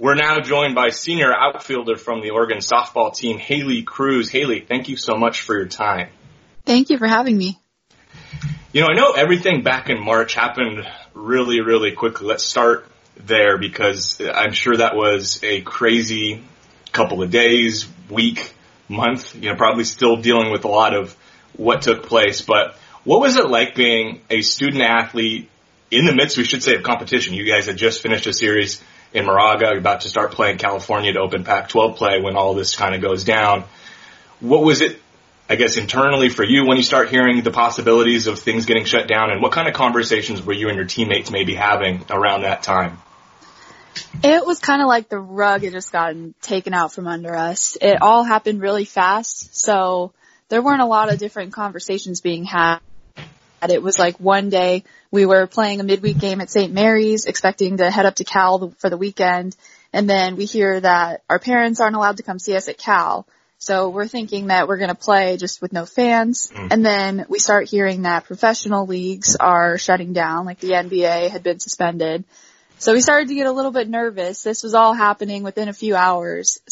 We're 0.00 0.14
now 0.14 0.40
joined 0.40 0.74
by 0.74 0.88
senior 0.88 1.30
outfielder 1.30 1.94
from 1.94 2.22
the 2.22 2.30
Oregon 2.30 2.58
softball 2.58 3.14
team, 3.14 3.36
Haley 3.36 3.82
Cruse. 3.82 4.30
Haley, 4.30 4.60
thank 4.60 4.88
you 4.88 4.96
so 4.96 5.14
much 5.14 5.42
for 5.42 5.54
your 5.54 5.66
time. 5.66 6.08
Thank 6.64 6.88
you 6.88 6.96
for 6.96 7.06
having 7.06 7.36
me. 7.36 7.60
You 8.72 8.80
know, 8.80 8.86
I 8.86 8.94
know 8.94 9.12
everything 9.12 9.62
back 9.62 9.90
in 9.90 10.02
March 10.02 10.32
happened 10.32 10.86
really, 11.12 11.60
really 11.60 11.92
quickly. 11.92 12.26
Let's 12.26 12.46
start 12.46 12.86
there 13.26 13.58
because 13.58 14.18
I'm 14.22 14.52
sure 14.52 14.74
that 14.74 14.96
was 14.96 15.38
a 15.44 15.60
crazy 15.60 16.42
couple 16.92 17.22
of 17.22 17.30
days, 17.30 17.86
week, 18.08 18.54
month, 18.88 19.34
you 19.34 19.50
know, 19.50 19.56
probably 19.56 19.84
still 19.84 20.16
dealing 20.16 20.50
with 20.50 20.64
a 20.64 20.68
lot 20.68 20.94
of 20.94 21.14
what 21.52 21.82
took 21.82 22.04
place. 22.04 22.40
But 22.40 22.74
what 23.04 23.20
was 23.20 23.36
it 23.36 23.50
like 23.50 23.74
being 23.74 24.22
a 24.30 24.40
student 24.40 24.82
athlete 24.82 25.50
in 25.90 26.06
the 26.06 26.14
midst, 26.14 26.38
we 26.38 26.44
should 26.44 26.62
say, 26.62 26.74
of 26.76 26.84
competition? 26.84 27.34
You 27.34 27.44
guys 27.44 27.66
had 27.66 27.76
just 27.76 28.00
finished 28.00 28.26
a 28.26 28.32
series 28.32 28.82
in 29.12 29.26
Moraga. 29.26 29.76
About 29.76 30.02
to 30.02 30.08
start 30.08 30.32
playing 30.32 30.58
California 30.58 31.12
to 31.12 31.20
open 31.20 31.44
Pac-12 31.44 31.96
play 31.96 32.20
when 32.20 32.36
all 32.36 32.54
this 32.54 32.76
kind 32.76 32.94
of 32.94 33.00
goes 33.00 33.24
down. 33.24 33.64
What 34.40 34.62
was 34.62 34.80
it, 34.80 35.00
I 35.48 35.56
guess, 35.56 35.76
internally 35.76 36.28
for 36.28 36.44
you 36.44 36.66
when 36.66 36.76
you 36.76 36.82
start 36.82 37.10
hearing 37.10 37.42
the 37.42 37.50
possibilities 37.50 38.26
of 38.26 38.38
things 38.38 38.66
getting 38.66 38.84
shut 38.84 39.08
down? 39.08 39.30
And 39.30 39.42
what 39.42 39.52
kind 39.52 39.68
of 39.68 39.74
conversations 39.74 40.42
were 40.42 40.52
you 40.52 40.68
and 40.68 40.76
your 40.76 40.86
teammates 40.86 41.30
maybe 41.30 41.54
having 41.54 42.04
around 42.10 42.42
that 42.42 42.62
time? 42.62 42.98
It 44.22 44.46
was 44.46 44.58
kind 44.58 44.82
of 44.82 44.88
like 44.88 45.08
the 45.08 45.18
rug 45.18 45.62
had 45.62 45.72
just 45.72 45.92
gotten 45.92 46.34
taken 46.40 46.74
out 46.74 46.92
from 46.92 47.06
under 47.06 47.34
us. 47.34 47.76
It 47.80 48.00
all 48.00 48.24
happened 48.24 48.60
really 48.60 48.84
fast, 48.84 49.56
so 49.56 50.12
there 50.48 50.62
weren't 50.62 50.82
a 50.82 50.86
lot 50.86 51.12
of 51.12 51.18
different 51.18 51.52
conversations 51.52 52.20
being 52.20 52.44
had. 52.44 52.78
It 53.68 53.82
was 53.82 53.98
like 53.98 54.18
one 54.18 54.48
day 54.48 54.84
we 55.10 55.26
were 55.26 55.46
playing 55.46 55.80
a 55.80 55.84
midweek 55.84 56.18
game 56.18 56.40
at 56.40 56.50
St. 56.50 56.72
Mary's, 56.72 57.26
expecting 57.26 57.76
to 57.78 57.90
head 57.90 58.06
up 58.06 58.14
to 58.16 58.24
Cal 58.24 58.72
for 58.78 58.88
the 58.88 58.96
weekend, 58.96 59.56
and 59.92 60.08
then 60.08 60.36
we 60.36 60.44
hear 60.44 60.80
that 60.80 61.22
our 61.28 61.38
parents 61.38 61.80
aren't 61.80 61.96
allowed 61.96 62.18
to 62.18 62.22
come 62.22 62.38
see 62.38 62.56
us 62.56 62.68
at 62.68 62.78
Cal. 62.78 63.26
So 63.58 63.90
we're 63.90 64.08
thinking 64.08 64.46
that 64.46 64.68
we're 64.68 64.78
going 64.78 64.88
to 64.88 64.94
play 64.94 65.36
just 65.36 65.60
with 65.60 65.70
no 65.70 65.84
fans. 65.84 66.50
Mm. 66.54 66.68
And 66.70 66.86
then 66.86 67.26
we 67.28 67.38
start 67.38 67.68
hearing 67.68 68.02
that 68.02 68.24
professional 68.24 68.86
leagues 68.86 69.36
are 69.36 69.76
shutting 69.76 70.14
down, 70.14 70.46
like 70.46 70.60
the 70.60 70.70
NBA 70.70 71.28
had 71.28 71.42
been 71.42 71.60
suspended. 71.60 72.24
So 72.78 72.94
we 72.94 73.02
started 73.02 73.28
to 73.28 73.34
get 73.34 73.46
a 73.46 73.52
little 73.52 73.70
bit 73.70 73.90
nervous. 73.90 74.42
This 74.42 74.62
was 74.62 74.72
all 74.72 74.94
happening 74.94 75.42
within 75.42 75.68
a 75.68 75.74
few 75.74 75.94
hours. 75.94 76.62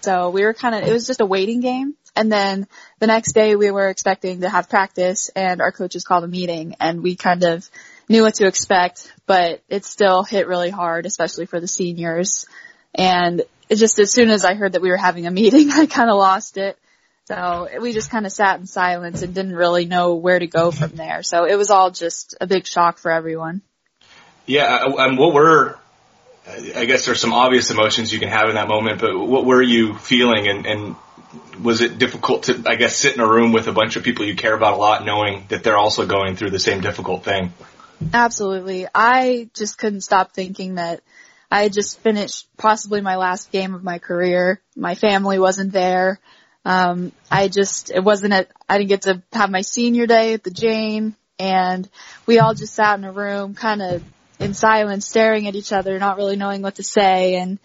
So 0.00 0.30
we 0.30 0.44
were 0.44 0.54
kind 0.54 0.74
of, 0.74 0.88
it 0.88 0.92
was 0.92 1.06
just 1.06 1.20
a 1.20 1.26
waiting 1.26 1.60
game. 1.60 1.94
And 2.14 2.30
then 2.30 2.66
the 2.98 3.06
next 3.06 3.32
day 3.32 3.56
we 3.56 3.70
were 3.70 3.88
expecting 3.88 4.42
to 4.42 4.48
have 4.48 4.68
practice 4.68 5.30
and 5.34 5.60
our 5.60 5.72
coaches 5.72 6.04
called 6.04 6.24
a 6.24 6.28
meeting 6.28 6.76
and 6.78 7.02
we 7.02 7.16
kind 7.16 7.42
of 7.42 7.68
knew 8.08 8.22
what 8.22 8.34
to 8.34 8.46
expect, 8.46 9.10
but 9.26 9.62
it 9.68 9.84
still 9.84 10.22
hit 10.22 10.46
really 10.46 10.70
hard, 10.70 11.06
especially 11.06 11.46
for 11.46 11.60
the 11.60 11.68
seniors. 11.68 12.46
And 12.94 13.42
it 13.68 13.76
just 13.76 13.98
as 13.98 14.12
soon 14.12 14.28
as 14.28 14.44
I 14.44 14.54
heard 14.54 14.72
that 14.72 14.82
we 14.82 14.90
were 14.90 14.96
having 14.96 15.26
a 15.26 15.30
meeting, 15.30 15.70
I 15.72 15.86
kind 15.86 16.10
of 16.10 16.16
lost 16.16 16.58
it. 16.58 16.78
So 17.26 17.68
we 17.80 17.92
just 17.92 18.10
kind 18.10 18.26
of 18.26 18.32
sat 18.32 18.58
in 18.60 18.66
silence 18.66 19.22
and 19.22 19.32
didn't 19.32 19.54
really 19.54 19.86
know 19.86 20.16
where 20.16 20.38
to 20.38 20.46
go 20.46 20.70
from 20.70 20.90
there. 20.90 21.22
So 21.22 21.44
it 21.44 21.56
was 21.56 21.70
all 21.70 21.90
just 21.90 22.34
a 22.40 22.46
big 22.46 22.66
shock 22.66 22.98
for 22.98 23.10
everyone. 23.10 23.62
Yeah, 24.44 24.64
uh, 24.64 24.96
and 24.98 25.16
what 25.16 25.32
were, 25.32 25.78
I 26.46 26.84
guess 26.84 27.06
there's 27.06 27.20
some 27.20 27.32
obvious 27.32 27.70
emotions 27.70 28.12
you 28.12 28.18
can 28.18 28.28
have 28.28 28.48
in 28.48 28.56
that 28.56 28.66
moment, 28.66 29.00
but 29.00 29.16
what 29.16 29.46
were 29.46 29.62
you 29.62 29.94
feeling 29.94 30.48
and, 30.48 30.66
and 30.66 30.96
was 31.62 31.80
it 31.80 31.98
difficult 31.98 32.44
to, 32.44 32.62
I 32.66 32.74
guess, 32.76 32.96
sit 32.96 33.14
in 33.14 33.20
a 33.20 33.26
room 33.26 33.52
with 33.52 33.66
a 33.68 33.72
bunch 33.72 33.96
of 33.96 34.02
people 34.02 34.24
you 34.24 34.36
care 34.36 34.54
about 34.54 34.74
a 34.74 34.76
lot, 34.76 35.04
knowing 35.04 35.46
that 35.48 35.62
they're 35.64 35.78
also 35.78 36.06
going 36.06 36.36
through 36.36 36.50
the 36.50 36.58
same 36.58 36.80
difficult 36.80 37.24
thing? 37.24 37.52
Absolutely. 38.12 38.86
I 38.94 39.48
just 39.54 39.78
couldn't 39.78 40.00
stop 40.00 40.32
thinking 40.32 40.74
that 40.74 41.02
I 41.50 41.62
had 41.64 41.72
just 41.72 42.00
finished 42.00 42.48
possibly 42.56 43.00
my 43.00 43.16
last 43.16 43.52
game 43.52 43.74
of 43.74 43.84
my 43.84 43.98
career. 43.98 44.60
My 44.74 44.94
family 44.94 45.38
wasn't 45.38 45.72
there. 45.72 46.18
Um, 46.64 47.12
I 47.30 47.48
just, 47.48 47.90
it 47.90 48.02
wasn't 48.02 48.32
at, 48.32 48.48
I 48.68 48.78
didn't 48.78 48.88
get 48.88 49.02
to 49.02 49.22
have 49.32 49.50
my 49.50 49.62
senior 49.62 50.06
day 50.06 50.34
at 50.34 50.44
the 50.44 50.50
Jane 50.50 51.16
and 51.38 51.88
we 52.24 52.38
all 52.38 52.54
just 52.54 52.74
sat 52.74 52.98
in 52.98 53.04
a 53.04 53.12
room 53.12 53.54
kind 53.54 53.82
of 53.82 54.02
in 54.38 54.54
silence 54.54 55.06
staring 55.06 55.46
at 55.46 55.54
each 55.56 55.72
other, 55.72 55.98
not 55.98 56.16
really 56.16 56.36
knowing 56.36 56.62
what 56.62 56.76
to 56.76 56.82
say 56.82 57.34
and 57.36 57.58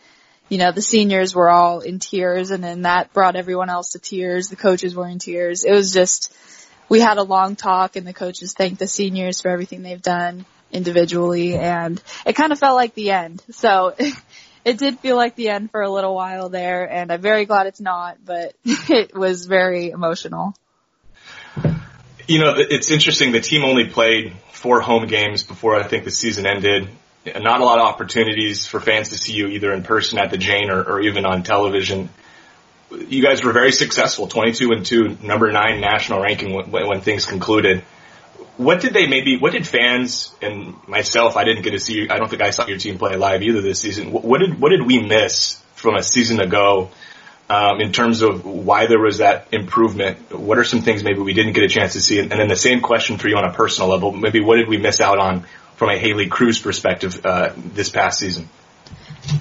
you 0.49 0.57
know, 0.57 0.71
the 0.71 0.81
seniors 0.81 1.35
were 1.35 1.49
all 1.49 1.81
in 1.81 1.99
tears 1.99 2.51
and 2.51 2.63
then 2.63 2.83
that 2.83 3.13
brought 3.13 3.35
everyone 3.35 3.69
else 3.69 3.91
to 3.91 3.99
tears. 3.99 4.47
The 4.47 4.55
coaches 4.55 4.95
were 4.95 5.07
in 5.07 5.19
tears. 5.19 5.65
It 5.65 5.71
was 5.71 5.91
just, 5.91 6.33
we 6.87 6.99
had 6.99 7.17
a 7.17 7.23
long 7.23 7.55
talk 7.55 7.95
and 7.95 8.07
the 8.07 8.13
coaches 8.13 8.53
thanked 8.53 8.79
the 8.79 8.87
seniors 8.87 9.41
for 9.41 9.49
everything 9.49 9.81
they've 9.81 10.01
done 10.01 10.45
individually 10.71 11.55
and 11.55 12.01
it 12.25 12.33
kind 12.33 12.51
of 12.51 12.59
felt 12.59 12.75
like 12.75 12.93
the 12.93 13.11
end. 13.11 13.43
So 13.51 13.93
it 14.65 14.77
did 14.77 14.99
feel 14.99 15.17
like 15.17 15.35
the 15.35 15.49
end 15.49 15.71
for 15.71 15.81
a 15.81 15.91
little 15.91 16.15
while 16.15 16.49
there 16.49 16.89
and 16.89 17.11
I'm 17.11 17.21
very 17.21 17.45
glad 17.45 17.67
it's 17.67 17.81
not, 17.81 18.17
but 18.23 18.53
it 18.65 19.15
was 19.15 19.45
very 19.45 19.89
emotional. 19.89 20.55
You 22.27 22.39
know, 22.39 22.55
it's 22.57 22.91
interesting. 22.91 23.31
The 23.31 23.39
team 23.39 23.63
only 23.63 23.85
played 23.85 24.33
four 24.51 24.81
home 24.81 25.07
games 25.07 25.43
before 25.43 25.75
I 25.75 25.83
think 25.83 26.03
the 26.03 26.11
season 26.11 26.45
ended 26.45 26.89
not 27.35 27.61
a 27.61 27.65
lot 27.65 27.79
of 27.79 27.85
opportunities 27.85 28.65
for 28.65 28.79
fans 28.79 29.09
to 29.09 29.17
see 29.17 29.33
you 29.33 29.47
either 29.47 29.73
in 29.73 29.83
person 29.83 30.19
at 30.19 30.31
the 30.31 30.37
Jane 30.37 30.69
or, 30.69 30.81
or 30.81 31.01
even 31.01 31.25
on 31.25 31.43
television. 31.43 32.09
You 32.91 33.21
guys 33.21 33.43
were 33.43 33.51
very 33.51 33.71
successful, 33.71 34.27
22 34.27 34.71
and 34.71 34.85
2, 34.85 35.17
number 35.21 35.51
9 35.51 35.81
national 35.81 36.21
ranking 36.21 36.53
when, 36.53 36.71
when 36.71 37.01
things 37.01 37.25
concluded. 37.25 37.83
What 38.55 38.81
did 38.81 38.93
they 38.93 39.07
maybe, 39.07 39.37
what 39.37 39.51
did 39.51 39.67
fans 39.67 40.33
and 40.41 40.75
myself, 40.87 41.37
I 41.37 41.43
didn't 41.43 41.63
get 41.63 41.71
to 41.71 41.79
see, 41.79 42.09
I 42.09 42.17
don't 42.17 42.29
think 42.29 42.41
I 42.41 42.49
saw 42.51 42.65
your 42.65 42.77
team 42.77 42.97
play 42.97 43.15
live 43.15 43.41
either 43.43 43.61
this 43.61 43.79
season. 43.79 44.11
What 44.11 44.39
did, 44.39 44.59
what 44.59 44.69
did 44.69 44.85
we 44.85 44.99
miss 44.99 45.61
from 45.75 45.95
a 45.95 46.01
season 46.01 46.39
ago 46.39 46.89
um, 47.49 47.81
in 47.81 47.91
terms 47.91 48.21
of 48.21 48.45
why 48.45 48.87
there 48.87 48.99
was 48.99 49.19
that 49.19 49.47
improvement? 49.51 50.33
What 50.33 50.57
are 50.57 50.63
some 50.63 50.81
things 50.81 51.03
maybe 51.03 51.19
we 51.19 51.33
didn't 51.33 51.53
get 51.53 51.63
a 51.63 51.69
chance 51.69 51.93
to 51.93 52.01
see? 52.01 52.19
And 52.19 52.31
then 52.31 52.47
the 52.47 52.55
same 52.55 52.81
question 52.81 53.17
for 53.17 53.27
you 53.27 53.37
on 53.37 53.45
a 53.45 53.53
personal 53.53 53.89
level. 53.89 54.11
Maybe 54.11 54.39
what 54.39 54.57
did 54.57 54.67
we 54.67 54.77
miss 54.77 55.01
out 55.01 55.19
on 55.19 55.45
from 55.77 55.89
a 55.89 55.97
Haley 55.97 56.27
Cruse 56.27 56.59
perspective 56.59 57.25
uh, 57.25 57.53
this 57.55 57.89
past 57.89 58.19
season? 58.19 58.49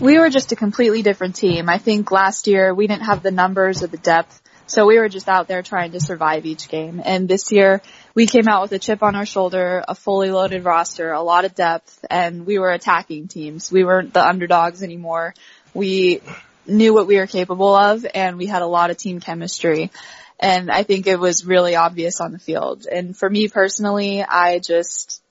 We 0.01 0.19
were 0.19 0.31
just 0.31 0.53
a 0.53 0.57
completely 0.57 1.03
different 1.03 1.35
team. 1.35 1.69
I 1.69 1.79
think 1.79 2.11
last 2.11 2.47
year 2.47 2.75
we 2.75 2.87
didn't 2.87 3.05
have 3.05 3.23
the 3.23 3.31
numbers 3.31 3.83
or 3.83 3.87
the 3.87 3.97
depth, 3.97 4.43
so 4.67 4.87
we 4.87 4.99
were 4.99 5.09
just 5.09 5.29
out 5.29 5.49
there 5.49 5.63
trying 5.63 5.93
to 5.93 6.01
survive 6.01 6.45
each 6.45 6.69
game. 6.69 7.01
And 7.05 7.27
this 7.27 7.53
year 7.53 7.81
we 8.15 8.27
came 8.27 8.49
out 8.49 8.63
with 8.63 8.73
a 8.73 8.79
chip 8.79 9.03
on 9.03 9.17
our 9.17 9.25
shoulder, 9.25 9.83
a 9.89 9.95
fully 9.95 10.31
loaded 10.31 10.65
roster, 10.65 11.13
a 11.13 11.23
lot 11.23 11.47
of 11.47 11.55
depth, 11.55 12.05
and 12.11 12.45
we 12.45 12.59
were 12.59 12.71
attacking 12.71 13.29
teams. 13.29 13.73
We 13.73 13.85
weren't 13.85 14.13
the 14.13 14.27
underdogs 14.27 14.83
anymore. 14.83 15.35
We 15.73 16.21
knew 16.67 16.93
what 16.93 17.07
we 17.07 17.17
were 17.17 17.27
capable 17.27 17.75
of 17.75 18.05
and 18.15 18.37
we 18.37 18.47
had 18.47 18.63
a 18.63 18.67
lot 18.67 18.91
of 18.91 18.99
team 18.99 19.21
chemistry. 19.21 19.91
And 20.39 20.71
I 20.71 20.83
think 20.83 21.07
it 21.07 21.19
was 21.19 21.47
really 21.47 21.77
obvious 21.77 22.21
on 22.21 22.33
the 22.33 22.39
field. 22.39 22.87
And 22.87 23.17
for 23.17 23.31
me 23.31 23.49
personally, 23.49 24.23
I 24.23 24.59
just 24.59 25.23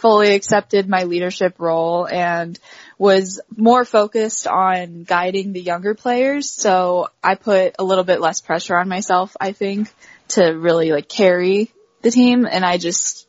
fully 0.00 0.34
accepted 0.34 0.88
my 0.88 1.04
leadership 1.04 1.56
role 1.58 2.06
and 2.06 2.58
was 2.98 3.40
more 3.56 3.84
focused 3.84 4.46
on 4.46 5.02
guiding 5.02 5.52
the 5.52 5.60
younger 5.60 5.94
players. 5.94 6.48
So 6.50 7.08
I 7.22 7.34
put 7.34 7.74
a 7.78 7.84
little 7.84 8.04
bit 8.04 8.20
less 8.20 8.40
pressure 8.40 8.76
on 8.76 8.88
myself, 8.88 9.36
I 9.40 9.52
think, 9.52 9.92
to 10.28 10.44
really 10.44 10.92
like 10.92 11.08
carry 11.08 11.72
the 12.02 12.10
team. 12.10 12.46
And 12.46 12.64
I 12.64 12.78
just 12.78 13.26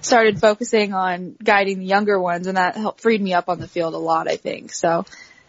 started 0.00 0.40
focusing 0.40 0.92
on 0.92 1.36
guiding 1.42 1.78
the 1.78 1.86
younger 1.86 2.20
ones 2.20 2.48
and 2.48 2.56
that 2.56 2.76
helped 2.76 3.00
freed 3.00 3.22
me 3.22 3.34
up 3.34 3.48
on 3.48 3.60
the 3.60 3.68
field 3.68 3.94
a 3.94 3.98
lot, 3.98 4.28
I 4.28 4.36
think. 4.36 4.72
So 4.72 5.06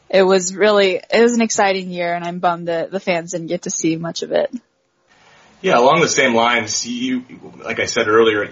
it 0.10 0.22
was 0.22 0.54
really, 0.56 0.96
it 0.98 1.22
was 1.22 1.34
an 1.34 1.42
exciting 1.42 1.90
year 1.90 2.14
and 2.14 2.24
I'm 2.24 2.40
bummed 2.40 2.68
that 2.68 2.92
the 2.92 3.00
fans 3.00 3.32
didn't 3.32 3.48
get 3.48 3.64
to 3.64 3.72
see 3.72 3.96
much 3.96 4.22
of 4.22 4.32
it. 4.32 4.54
Yeah, 5.62 5.80
along 5.80 6.02
the 6.02 6.10
same 6.10 6.36
lines, 6.36 6.86
you, 6.86 7.24
like 7.64 7.80
I 7.80 7.86
said 7.86 8.08
earlier, 8.08 8.52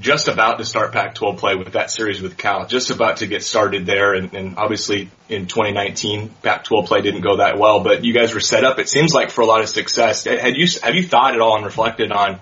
just 0.00 0.28
about 0.28 0.58
to 0.58 0.64
start 0.64 0.92
Pac-12 0.92 1.38
play 1.38 1.54
with 1.54 1.72
that 1.72 1.90
series 1.90 2.20
with 2.20 2.36
Cal, 2.36 2.66
just 2.66 2.90
about 2.90 3.18
to 3.18 3.26
get 3.26 3.42
started 3.42 3.86
there. 3.86 4.14
And, 4.14 4.32
and 4.34 4.56
obviously 4.56 5.10
in 5.28 5.46
2019, 5.46 6.30
Pac-12 6.42 6.86
play 6.86 7.00
didn't 7.00 7.22
go 7.22 7.36
that 7.38 7.58
well, 7.58 7.80
but 7.80 8.04
you 8.04 8.12
guys 8.12 8.34
were 8.34 8.40
set 8.40 8.64
up, 8.64 8.78
it 8.78 8.88
seems 8.88 9.12
like 9.12 9.30
for 9.30 9.40
a 9.40 9.46
lot 9.46 9.60
of 9.60 9.68
success. 9.68 10.24
Had 10.24 10.56
you, 10.56 10.66
have 10.82 10.94
you 10.94 11.02
thought 11.02 11.34
at 11.34 11.40
all 11.40 11.56
and 11.56 11.64
reflected 11.64 12.12
on 12.12 12.40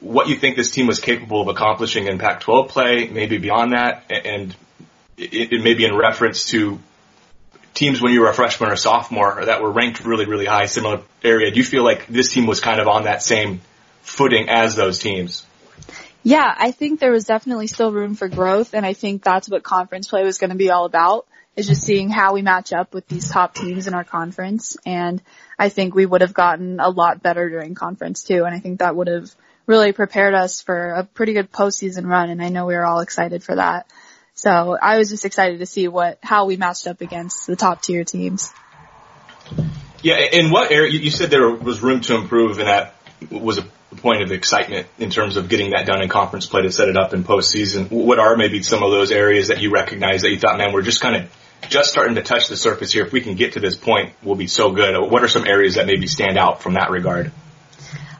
what 0.00 0.28
you 0.28 0.36
think 0.36 0.56
this 0.56 0.70
team 0.70 0.86
was 0.88 0.98
capable 0.98 1.42
of 1.42 1.48
accomplishing 1.48 2.06
in 2.06 2.18
Pac-12 2.18 2.68
play, 2.68 3.08
maybe 3.08 3.38
beyond 3.38 3.72
that, 3.72 4.04
and 4.10 4.54
it, 5.16 5.52
it 5.52 5.62
maybe 5.62 5.84
in 5.84 5.94
reference 5.94 6.46
to 6.46 6.80
teams 7.74 8.02
when 8.02 8.12
you 8.12 8.20
were 8.20 8.28
a 8.28 8.34
freshman 8.34 8.70
or 8.70 8.76
sophomore 8.76 9.44
that 9.44 9.62
were 9.62 9.70
ranked 9.70 10.04
really, 10.04 10.26
really 10.26 10.44
high, 10.44 10.66
similar 10.66 11.00
area. 11.22 11.50
Do 11.50 11.58
you 11.58 11.64
feel 11.64 11.84
like 11.84 12.06
this 12.06 12.32
team 12.32 12.46
was 12.46 12.60
kind 12.60 12.80
of 12.80 12.88
on 12.88 13.04
that 13.04 13.22
same 13.22 13.60
footing 14.02 14.48
as 14.48 14.74
those 14.74 14.98
teams? 14.98 15.46
Yeah, 16.24 16.54
I 16.56 16.70
think 16.70 17.00
there 17.00 17.10
was 17.10 17.24
definitely 17.24 17.66
still 17.66 17.92
room 17.92 18.14
for 18.14 18.28
growth 18.28 18.74
and 18.74 18.86
I 18.86 18.92
think 18.92 19.22
that's 19.22 19.48
what 19.48 19.62
conference 19.62 20.08
play 20.08 20.24
was 20.24 20.38
going 20.38 20.50
to 20.50 20.56
be 20.56 20.70
all 20.70 20.84
about 20.84 21.26
is 21.56 21.66
just 21.66 21.82
seeing 21.82 22.08
how 22.08 22.32
we 22.32 22.42
match 22.42 22.72
up 22.72 22.94
with 22.94 23.06
these 23.08 23.28
top 23.28 23.54
teams 23.54 23.86
in 23.86 23.94
our 23.94 24.04
conference 24.04 24.76
and 24.86 25.20
I 25.58 25.68
think 25.68 25.94
we 25.94 26.06
would 26.06 26.20
have 26.20 26.32
gotten 26.32 26.80
a 26.80 26.88
lot 26.88 27.22
better 27.22 27.48
during 27.50 27.74
conference 27.74 28.22
too 28.22 28.44
and 28.44 28.54
I 28.54 28.60
think 28.60 28.78
that 28.78 28.94
would 28.94 29.08
have 29.08 29.34
really 29.66 29.92
prepared 29.92 30.34
us 30.34 30.62
for 30.62 30.92
a 30.92 31.04
pretty 31.04 31.32
good 31.32 31.50
postseason 31.50 32.06
run 32.06 32.30
and 32.30 32.42
I 32.42 32.48
know 32.48 32.66
we 32.66 32.74
were 32.74 32.86
all 32.86 33.00
excited 33.00 33.42
for 33.42 33.56
that. 33.56 33.86
So 34.34 34.76
I 34.80 34.98
was 34.98 35.10
just 35.10 35.24
excited 35.24 35.58
to 35.58 35.66
see 35.66 35.88
what 35.88 36.18
how 36.22 36.46
we 36.46 36.56
matched 36.56 36.86
up 36.86 37.00
against 37.00 37.46
the 37.46 37.56
top 37.56 37.82
tier 37.82 38.04
teams. 38.04 38.52
Yeah, 40.02 40.16
in 40.16 40.50
what 40.50 40.72
area? 40.72 40.98
You 40.98 41.10
said 41.10 41.30
there 41.30 41.48
was 41.48 41.80
room 41.80 42.00
to 42.02 42.16
improve, 42.16 42.58
and 42.58 42.66
that 42.66 42.94
was 43.30 43.58
a 43.58 43.66
point 44.02 44.22
of 44.22 44.32
excitement 44.32 44.86
in 44.98 45.10
terms 45.10 45.36
of 45.36 45.48
getting 45.48 45.70
that 45.70 45.86
done 45.86 46.02
in 46.02 46.08
conference 46.08 46.46
play 46.46 46.62
to 46.62 46.72
set 46.72 46.88
it 46.88 46.96
up 46.96 47.14
in 47.14 47.24
postseason. 47.24 47.90
What 47.90 48.18
are 48.18 48.36
maybe 48.36 48.62
some 48.62 48.82
of 48.82 48.90
those 48.90 49.12
areas 49.12 49.48
that 49.48 49.60
you 49.60 49.70
recognize 49.70 50.22
that 50.22 50.30
you 50.30 50.38
thought, 50.38 50.58
man, 50.58 50.72
we're 50.72 50.82
just 50.82 51.00
kind 51.00 51.16
of 51.16 51.68
just 51.68 51.90
starting 51.90 52.16
to 52.16 52.22
touch 52.22 52.48
the 52.48 52.56
surface 52.56 52.92
here. 52.92 53.06
If 53.06 53.12
we 53.12 53.20
can 53.20 53.36
get 53.36 53.54
to 53.54 53.60
this 53.60 53.76
point, 53.76 54.12
we'll 54.22 54.36
be 54.36 54.48
so 54.48 54.72
good. 54.72 54.98
What 55.10 55.22
are 55.22 55.28
some 55.28 55.46
areas 55.46 55.76
that 55.76 55.86
maybe 55.86 56.06
stand 56.06 56.36
out 56.36 56.62
from 56.62 56.74
that 56.74 56.90
regard? 56.90 57.32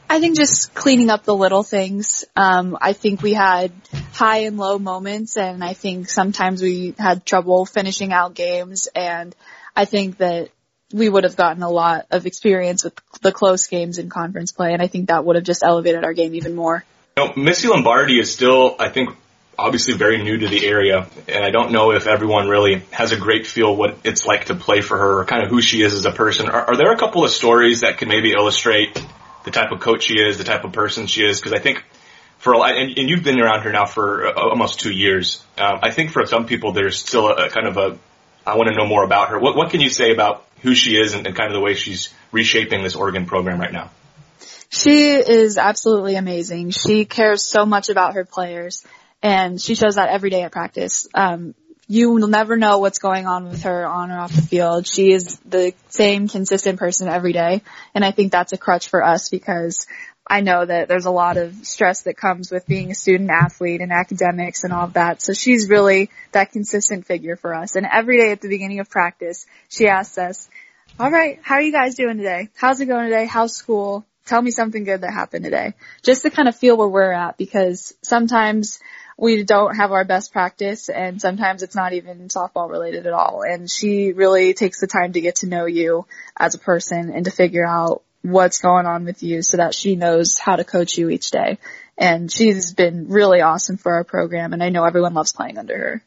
I 0.09 0.19
think 0.19 0.37
just 0.37 0.73
cleaning 0.73 1.09
up 1.09 1.23
the 1.23 1.35
little 1.35 1.63
things. 1.63 2.25
Um, 2.35 2.77
I 2.79 2.93
think 2.93 3.21
we 3.21 3.33
had 3.33 3.71
high 4.13 4.39
and 4.39 4.57
low 4.57 4.77
moments, 4.77 5.37
and 5.37 5.63
I 5.63 5.73
think 5.73 6.09
sometimes 6.09 6.61
we 6.61 6.93
had 6.97 7.25
trouble 7.25 7.65
finishing 7.65 8.13
out 8.13 8.33
games. 8.33 8.87
And 8.95 9.35
I 9.75 9.85
think 9.85 10.17
that 10.17 10.49
we 10.91 11.09
would 11.09 11.23
have 11.23 11.35
gotten 11.35 11.63
a 11.63 11.69
lot 11.69 12.05
of 12.11 12.25
experience 12.25 12.83
with 12.83 12.93
the 13.21 13.31
close 13.31 13.67
games 13.67 13.97
in 13.97 14.09
conference 14.09 14.51
play, 14.51 14.73
and 14.73 14.81
I 14.81 14.87
think 14.87 15.07
that 15.07 15.25
would 15.25 15.35
have 15.35 15.45
just 15.45 15.63
elevated 15.63 16.03
our 16.03 16.13
game 16.13 16.35
even 16.35 16.55
more. 16.55 16.83
You 17.17 17.25
know, 17.25 17.33
Missy 17.35 17.67
Lombardi 17.67 18.19
is 18.19 18.31
still, 18.31 18.75
I 18.79 18.89
think, 18.89 19.09
obviously 19.57 19.93
very 19.93 20.21
new 20.23 20.37
to 20.37 20.47
the 20.47 20.65
area, 20.65 21.07
and 21.27 21.43
I 21.43 21.51
don't 21.51 21.71
know 21.71 21.91
if 21.91 22.07
everyone 22.07 22.47
really 22.47 22.83
has 22.91 23.11
a 23.11 23.17
great 23.17 23.47
feel 23.47 23.75
what 23.75 23.97
it's 24.03 24.25
like 24.25 24.45
to 24.45 24.55
play 24.55 24.81
for 24.81 24.97
her, 24.97 25.19
or 25.19 25.25
kind 25.25 25.43
of 25.43 25.49
who 25.49 25.61
she 25.61 25.81
is 25.81 25.93
as 25.93 26.05
a 26.05 26.11
person. 26.11 26.49
Are, 26.49 26.71
are 26.71 26.77
there 26.77 26.91
a 26.91 26.97
couple 26.97 27.23
of 27.23 27.31
stories 27.31 27.81
that 27.81 27.97
can 27.97 28.07
maybe 28.07 28.31
illustrate 28.31 29.03
the 29.45 29.51
type 29.51 29.71
of 29.71 29.79
coach 29.79 30.03
she 30.03 30.19
is, 30.19 30.37
the 30.37 30.43
type 30.43 30.63
of 30.63 30.71
person 30.71 31.07
she 31.07 31.23
is? 31.23 31.39
Because 31.39 31.53
I 31.53 31.59
think 31.59 31.83
for 32.37 32.53
a 32.53 32.57
lot, 32.57 32.75
and, 32.75 32.97
and, 32.97 33.09
you've 33.09 33.23
been 33.23 33.39
around 33.39 33.61
her 33.61 33.71
now 33.71 33.85
for 33.85 34.27
uh, 34.27 34.33
almost 34.33 34.79
two 34.79 34.91
years. 34.91 35.43
Um, 35.57 35.79
I 35.81 35.91
think 35.91 36.11
for 36.11 36.25
some 36.25 36.45
people, 36.45 36.73
there's 36.73 36.99
still 36.99 37.27
a, 37.27 37.45
a 37.45 37.49
kind 37.49 37.67
of 37.67 37.77
a, 37.77 37.97
I 38.45 38.57
want 38.57 38.69
to 38.69 38.75
know 38.75 38.85
more 38.85 39.03
about 39.03 39.29
her. 39.29 39.39
What, 39.39 39.55
what 39.55 39.69
can 39.69 39.79
you 39.79 39.89
say 39.89 40.11
about 40.11 40.45
who 40.63 40.73
she 40.73 40.97
is 40.97 41.13
and, 41.13 41.27
and 41.27 41.35
kind 41.35 41.47
of 41.47 41.53
the 41.53 41.61
way 41.61 41.75
she's 41.75 42.13
reshaping 42.31 42.83
this 42.83 42.95
Oregon 42.95 43.25
program 43.25 43.59
right 43.59 43.71
now? 43.71 43.91
She 44.69 45.11
is 45.11 45.59
absolutely 45.59 46.15
amazing. 46.15 46.71
She 46.71 47.05
cares 47.05 47.45
so 47.45 47.65
much 47.65 47.89
about 47.89 48.15
her 48.15 48.25
players 48.25 48.83
and 49.21 49.61
she 49.61 49.75
shows 49.75 49.95
that 49.95 50.09
every 50.09 50.31
day 50.31 50.41
at 50.41 50.51
practice. 50.51 51.07
Um, 51.13 51.53
you 51.87 52.11
will 52.11 52.27
never 52.27 52.57
know 52.57 52.79
what's 52.79 52.97
going 52.97 53.27
on 53.27 53.49
with 53.49 53.63
her 53.63 53.85
on 53.85 54.09
or 54.09 54.19
off 54.19 54.33
the 54.33 54.41
field. 54.41 54.87
She 54.87 55.11
is 55.11 55.39
the 55.45 55.73
same 55.89 56.27
consistent 56.27 56.79
person 56.79 57.07
every 57.07 57.33
day. 57.33 57.61
And 57.93 58.03
I 58.03 58.11
think 58.11 58.31
that's 58.31 58.53
a 58.53 58.57
crutch 58.57 58.87
for 58.87 59.03
us 59.03 59.29
because 59.29 59.85
I 60.25 60.41
know 60.41 60.65
that 60.65 60.87
there's 60.87 61.05
a 61.05 61.11
lot 61.11 61.37
of 61.37 61.53
stress 61.65 62.03
that 62.03 62.15
comes 62.15 62.49
with 62.49 62.65
being 62.65 62.91
a 62.91 62.95
student 62.95 63.29
athlete 63.29 63.81
and 63.81 63.91
academics 63.91 64.63
and 64.63 64.71
all 64.71 64.85
of 64.85 64.93
that. 64.93 65.21
So 65.21 65.33
she's 65.33 65.69
really 65.69 66.09
that 66.31 66.51
consistent 66.51 67.05
figure 67.05 67.35
for 67.35 67.53
us. 67.53 67.75
And 67.75 67.85
every 67.85 68.17
day 68.17 68.31
at 68.31 68.41
the 68.41 68.47
beginning 68.47 68.79
of 68.79 68.89
practice, 68.89 69.45
she 69.67 69.87
asks 69.87 70.17
us, 70.17 70.49
all 70.99 71.11
right, 71.11 71.39
how 71.41 71.55
are 71.55 71.61
you 71.61 71.73
guys 71.73 71.95
doing 71.95 72.17
today? 72.17 72.49
How's 72.55 72.79
it 72.79 72.85
going 72.85 73.05
today? 73.05 73.25
How's 73.25 73.53
school? 73.53 74.05
Tell 74.25 74.41
me 74.41 74.51
something 74.51 74.85
good 74.85 75.01
that 75.01 75.11
happened 75.11 75.43
today. 75.43 75.73
Just 76.03 76.21
to 76.21 76.29
kind 76.29 76.47
of 76.47 76.55
feel 76.55 76.77
where 76.77 76.87
we're 76.87 77.11
at 77.11 77.37
because 77.37 77.93
sometimes 78.01 78.79
we 79.17 79.43
don't 79.43 79.75
have 79.75 79.91
our 79.91 80.05
best 80.05 80.31
practice 80.31 80.87
and 80.87 81.21
sometimes 81.21 81.63
it's 81.63 81.75
not 81.75 81.93
even 81.93 82.29
softball 82.29 82.69
related 82.69 83.05
at 83.05 83.13
all. 83.13 83.41
And 83.41 83.69
she 83.69 84.13
really 84.13 84.53
takes 84.53 84.79
the 84.79 84.87
time 84.87 85.13
to 85.13 85.21
get 85.21 85.37
to 85.37 85.47
know 85.47 85.65
you 85.65 86.05
as 86.37 86.55
a 86.55 86.59
person 86.59 87.11
and 87.11 87.25
to 87.25 87.31
figure 87.31 87.65
out 87.65 88.03
what's 88.23 88.59
going 88.59 88.85
on 88.85 89.05
with 89.05 89.21
you 89.21 89.41
so 89.41 89.57
that 89.57 89.75
she 89.75 89.95
knows 89.95 90.39
how 90.39 90.55
to 90.55 90.63
coach 90.63 90.97
you 90.97 91.09
each 91.09 91.29
day. 91.29 91.59
And 91.97 92.31
she's 92.31 92.73
been 92.73 93.07
really 93.09 93.41
awesome 93.41 93.77
for 93.77 93.93
our 93.93 94.03
program 94.03 94.53
and 94.53 94.63
I 94.63 94.69
know 94.69 94.83
everyone 94.85 95.13
loves 95.13 95.33
playing 95.33 95.57
under 95.57 95.77
her. 95.77 96.03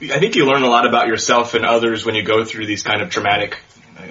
I 0.00 0.20
think 0.20 0.36
you 0.36 0.46
learn 0.46 0.62
a 0.62 0.68
lot 0.68 0.86
about 0.86 1.08
yourself 1.08 1.54
and 1.54 1.64
others 1.64 2.06
when 2.06 2.14
you 2.14 2.22
go 2.22 2.44
through 2.44 2.66
these 2.66 2.84
kind 2.84 3.02
of 3.02 3.10
traumatic 3.10 3.58
uh, 3.98 4.02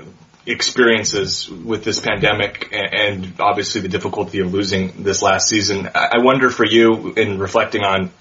experiences 0.46 1.50
with 1.50 1.86
this 1.86 2.02
pandemic 2.02 2.74
and 2.74 3.40
obviously 3.40 3.82
the 3.82 3.88
difficulty 3.88 4.40
of 4.40 4.54
losing 4.54 5.04
this 5.04 5.22
last 5.22 5.48
season. 5.48 5.90
I 5.96 6.18
wonder 6.18 6.50
for 6.50 6.66
you 6.66 7.14
in 7.14 7.40
reflecting 7.40 7.84
on 7.84 8.12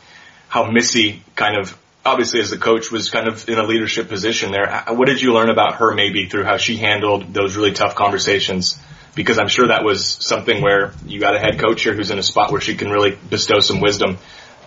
how 0.49 0.71
Missy 0.71 1.25
kind 1.35 1.59
of 1.59 1.77
obviously 2.07 2.41
as 2.41 2.51
the 2.51 2.59
coach 2.59 2.91
was 2.91 3.11
kind 3.11 3.29
of 3.29 3.49
in 3.49 3.59
a 3.59 3.65
leadership 3.65 4.09
position 4.09 4.53
there. 4.53 4.85
What 4.89 5.07
did 5.07 5.21
you 5.21 5.35
learn 5.35 5.51
about 5.51 5.77
her 5.77 5.95
maybe 5.95 6.27
through 6.27 6.45
how 6.45 6.57
she 6.57 6.77
handled 6.77 7.35
those 7.35 7.57
really 7.57 7.73
tough 7.73 7.95
conversations? 7.95 8.79
Because 9.15 9.39
I'm 9.39 9.49
sure 9.49 9.69
that 9.69 9.85
was 9.85 10.07
something 10.07 10.63
where 10.63 10.93
you 11.07 11.21
got 11.21 11.35
a 11.35 11.39
head 11.39 11.59
coach 11.59 11.83
here 11.83 11.95
who's 11.95 12.11
in 12.11 12.19
a 12.19 12.23
spot 12.23 12.53
where 12.53 12.61
she 12.61 12.77
can 12.77 12.91
really 12.91 13.19
bestow 13.29 13.61
some 13.61 13.81
wisdom. 13.81 14.19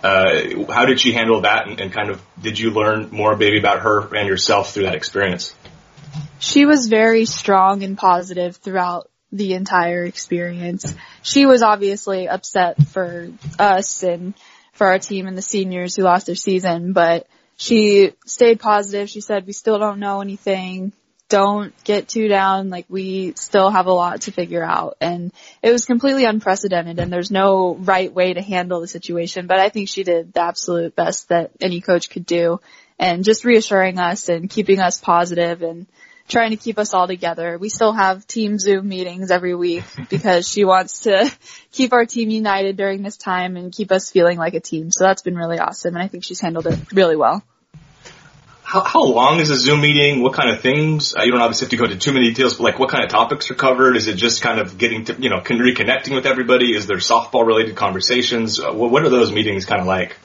Uh, 0.02 0.64
how 0.72 0.86
did 0.86 1.00
she 1.00 1.12
handle 1.12 1.42
that 1.42 1.68
and, 1.68 1.80
and 1.80 1.92
kind 1.92 2.10
of 2.10 2.22
did 2.40 2.58
you 2.58 2.70
learn 2.70 3.10
more 3.10 3.36
maybe 3.36 3.58
about 3.58 3.80
her 3.80 4.14
and 4.14 4.28
yourself 4.28 4.72
through 4.72 4.84
that 4.84 4.94
experience? 4.94 5.54
She 6.38 6.64
was 6.64 6.86
very 6.86 7.26
strong 7.26 7.82
and 7.82 7.98
positive 7.98 8.56
throughout 8.56 9.10
the 9.32 9.54
entire 9.54 10.04
experience. 10.04 10.94
She 11.22 11.46
was 11.46 11.62
obviously 11.62 12.28
upset 12.28 12.82
for 12.88 13.30
us 13.58 14.02
and 14.02 14.34
for 14.72 14.86
our 14.86 14.98
team 14.98 15.26
and 15.26 15.36
the 15.36 15.42
seniors 15.42 15.96
who 15.96 16.02
lost 16.02 16.26
their 16.26 16.34
season, 16.34 16.92
but 16.92 17.26
she 17.56 18.12
stayed 18.24 18.60
positive. 18.60 19.10
She 19.10 19.20
said, 19.20 19.46
we 19.46 19.52
still 19.52 19.78
don't 19.78 20.00
know 20.00 20.20
anything. 20.20 20.92
Don't 21.28 21.72
get 21.84 22.08
too 22.08 22.26
down. 22.26 22.70
Like 22.70 22.86
we 22.88 23.34
still 23.36 23.70
have 23.70 23.86
a 23.86 23.92
lot 23.92 24.22
to 24.22 24.32
figure 24.32 24.64
out. 24.64 24.96
And 25.00 25.32
it 25.62 25.70
was 25.70 25.84
completely 25.84 26.24
unprecedented 26.24 26.98
and 26.98 27.12
there's 27.12 27.30
no 27.30 27.76
right 27.76 28.12
way 28.12 28.32
to 28.32 28.42
handle 28.42 28.80
the 28.80 28.88
situation, 28.88 29.46
but 29.46 29.60
I 29.60 29.68
think 29.68 29.88
she 29.88 30.02
did 30.02 30.32
the 30.32 30.40
absolute 30.40 30.96
best 30.96 31.28
that 31.28 31.52
any 31.60 31.80
coach 31.80 32.10
could 32.10 32.26
do 32.26 32.60
and 32.98 33.24
just 33.24 33.44
reassuring 33.44 33.98
us 33.98 34.28
and 34.28 34.50
keeping 34.50 34.80
us 34.80 34.98
positive 34.98 35.62
and 35.62 35.86
trying 36.30 36.50
to 36.50 36.56
keep 36.56 36.78
us 36.78 36.94
all 36.94 37.06
together. 37.06 37.58
We 37.58 37.68
still 37.68 37.92
have 37.92 38.26
team 38.26 38.58
Zoom 38.58 38.88
meetings 38.88 39.30
every 39.30 39.54
week 39.54 39.84
because 40.08 40.48
she 40.48 40.64
wants 40.64 41.00
to 41.00 41.30
keep 41.72 41.92
our 41.92 42.06
team 42.06 42.30
united 42.30 42.76
during 42.76 43.02
this 43.02 43.16
time 43.16 43.56
and 43.56 43.72
keep 43.72 43.92
us 43.92 44.10
feeling 44.10 44.38
like 44.38 44.54
a 44.54 44.60
team. 44.60 44.90
So 44.90 45.04
that's 45.04 45.22
been 45.22 45.36
really 45.36 45.58
awesome 45.58 45.94
and 45.94 46.02
I 46.02 46.08
think 46.08 46.24
she's 46.24 46.40
handled 46.40 46.66
it 46.66 46.92
really 46.92 47.16
well. 47.16 47.42
How, 48.62 48.84
how 48.84 49.02
long 49.02 49.40
is 49.40 49.50
a 49.50 49.56
Zoom 49.56 49.80
meeting? 49.80 50.22
What 50.22 50.34
kind 50.34 50.48
of 50.48 50.60
things? 50.60 51.16
Uh, 51.16 51.22
you 51.22 51.32
don't 51.32 51.40
obviously 51.40 51.64
have 51.64 51.70
to 51.70 51.76
go 51.76 51.84
into 51.86 51.98
too 51.98 52.12
many 52.12 52.28
details, 52.28 52.54
but 52.54 52.62
like 52.62 52.78
what 52.78 52.88
kind 52.88 53.02
of 53.02 53.10
topics 53.10 53.50
are 53.50 53.56
covered? 53.56 53.96
Is 53.96 54.06
it 54.06 54.14
just 54.14 54.42
kind 54.42 54.60
of 54.60 54.78
getting 54.78 55.06
to, 55.06 55.20
you 55.20 55.28
know, 55.28 55.40
reconnecting 55.40 56.14
with 56.14 56.24
everybody? 56.24 56.72
Is 56.72 56.86
there 56.86 56.98
softball 56.98 57.44
related 57.44 57.74
conversations? 57.74 58.60
Uh, 58.60 58.72
what, 58.72 58.92
what 58.92 59.02
are 59.02 59.08
those 59.08 59.32
meetings 59.32 59.64
kind 59.64 59.80
of 59.80 59.88
like? 59.88 60.16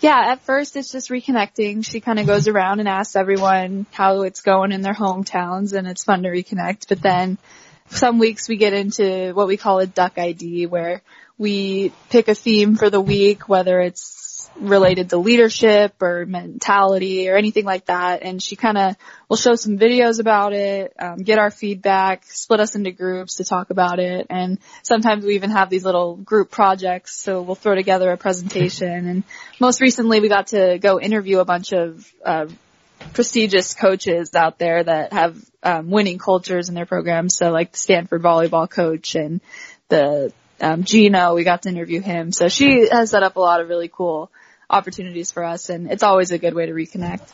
Yeah, 0.00 0.32
at 0.32 0.40
first 0.40 0.76
it's 0.76 0.90
just 0.90 1.10
reconnecting. 1.10 1.84
She 1.84 2.00
kind 2.00 2.18
of 2.18 2.26
goes 2.26 2.48
around 2.48 2.80
and 2.80 2.88
asks 2.88 3.16
everyone 3.16 3.84
how 3.92 4.22
it's 4.22 4.40
going 4.40 4.72
in 4.72 4.80
their 4.80 4.94
hometowns 4.94 5.74
and 5.74 5.86
it's 5.86 6.04
fun 6.04 6.22
to 6.22 6.30
reconnect. 6.30 6.88
But 6.88 7.02
then 7.02 7.36
some 7.90 8.18
weeks 8.18 8.48
we 8.48 8.56
get 8.56 8.72
into 8.72 9.32
what 9.34 9.46
we 9.46 9.58
call 9.58 9.78
a 9.78 9.86
duck 9.86 10.14
ID 10.16 10.66
where 10.66 11.02
we 11.36 11.92
pick 12.08 12.28
a 12.28 12.34
theme 12.34 12.76
for 12.76 12.88
the 12.88 13.00
week, 13.00 13.46
whether 13.46 13.78
it's 13.78 14.29
related 14.56 15.10
to 15.10 15.16
leadership 15.18 16.00
or 16.02 16.26
mentality 16.26 17.28
or 17.28 17.36
anything 17.36 17.64
like 17.64 17.86
that. 17.86 18.22
And 18.22 18.42
she 18.42 18.56
kind 18.56 18.78
of 18.78 18.96
will 19.28 19.36
show 19.36 19.54
some 19.54 19.78
videos 19.78 20.20
about 20.20 20.52
it, 20.52 20.92
um, 20.98 21.18
get 21.18 21.38
our 21.38 21.50
feedback, 21.50 22.24
split 22.26 22.60
us 22.60 22.74
into 22.74 22.90
groups 22.90 23.36
to 23.36 23.44
talk 23.44 23.70
about 23.70 23.98
it. 23.98 24.26
And 24.30 24.58
sometimes 24.82 25.24
we 25.24 25.34
even 25.34 25.50
have 25.50 25.70
these 25.70 25.84
little 25.84 26.16
group 26.16 26.50
projects. 26.50 27.18
So 27.20 27.42
we'll 27.42 27.54
throw 27.54 27.74
together 27.74 28.10
a 28.10 28.16
presentation. 28.16 29.08
And 29.08 29.24
most 29.58 29.80
recently 29.80 30.20
we 30.20 30.28
got 30.28 30.48
to 30.48 30.78
go 30.78 31.00
interview 31.00 31.38
a 31.38 31.44
bunch 31.44 31.72
of, 31.72 32.12
uh, 32.24 32.46
prestigious 33.14 33.74
coaches 33.74 34.34
out 34.34 34.58
there 34.58 34.84
that 34.84 35.12
have 35.12 35.36
um, 35.62 35.90
winning 35.90 36.18
cultures 36.18 36.68
in 36.68 36.74
their 36.74 36.86
programs. 36.86 37.34
So 37.34 37.50
like 37.50 37.72
the 37.72 37.78
Stanford 37.78 38.22
volleyball 38.22 38.68
coach 38.68 39.14
and 39.14 39.40
the 39.88 40.32
um, 40.60 40.84
Geno, 40.84 41.34
we 41.34 41.44
got 41.44 41.62
to 41.62 41.68
interview 41.68 42.00
him. 42.00 42.32
So 42.32 42.48
she 42.48 42.88
has 42.90 43.10
set 43.10 43.22
up 43.22 43.36
a 43.36 43.40
lot 43.40 43.60
of 43.60 43.68
really 43.68 43.88
cool 43.92 44.30
opportunities 44.68 45.30
for 45.30 45.44
us, 45.44 45.70
and 45.70 45.90
it's 45.90 46.02
always 46.02 46.30
a 46.30 46.38
good 46.38 46.54
way 46.54 46.66
to 46.66 46.72
reconnect. 46.72 47.32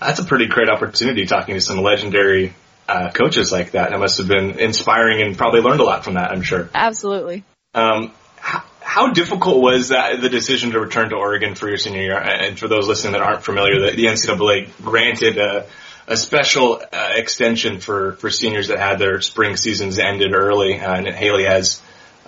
That's 0.00 0.20
a 0.20 0.24
pretty 0.24 0.46
great 0.46 0.68
opportunity 0.68 1.26
talking 1.26 1.54
to 1.54 1.60
some 1.60 1.78
legendary 1.78 2.54
uh, 2.88 3.10
coaches 3.10 3.50
like 3.52 3.72
that. 3.72 3.92
It 3.92 3.98
must 3.98 4.18
have 4.18 4.28
been 4.28 4.58
inspiring 4.58 5.22
and 5.22 5.36
probably 5.36 5.60
learned 5.60 5.80
a 5.80 5.84
lot 5.84 6.04
from 6.04 6.14
that, 6.14 6.30
I'm 6.30 6.42
sure. 6.42 6.68
Absolutely. 6.74 7.44
Um, 7.74 8.12
how, 8.36 8.62
how, 8.80 9.12
difficult 9.12 9.62
was 9.62 9.88
that 9.88 10.20
the 10.20 10.28
decision 10.28 10.72
to 10.72 10.80
return 10.80 11.08
to 11.10 11.16
Oregon 11.16 11.54
for 11.54 11.68
your 11.68 11.78
senior 11.78 12.02
year? 12.02 12.18
And 12.18 12.58
for 12.58 12.68
those 12.68 12.86
listening 12.86 13.14
that 13.14 13.22
aren't 13.22 13.42
familiar, 13.42 13.80
the, 13.80 13.96
the 13.96 14.04
NCAA 14.04 14.70
granted 14.82 15.38
a, 15.38 15.66
a 16.06 16.16
special 16.16 16.80
uh, 16.92 17.08
extension 17.14 17.80
for, 17.80 18.12
for 18.12 18.30
seniors 18.30 18.68
that 18.68 18.78
had 18.78 18.98
their 18.98 19.20
spring 19.20 19.56
seasons 19.56 19.98
ended 19.98 20.34
early, 20.34 20.78
uh, 20.78 20.94
and 20.94 21.08
Haley 21.08 21.44
has 21.44 21.80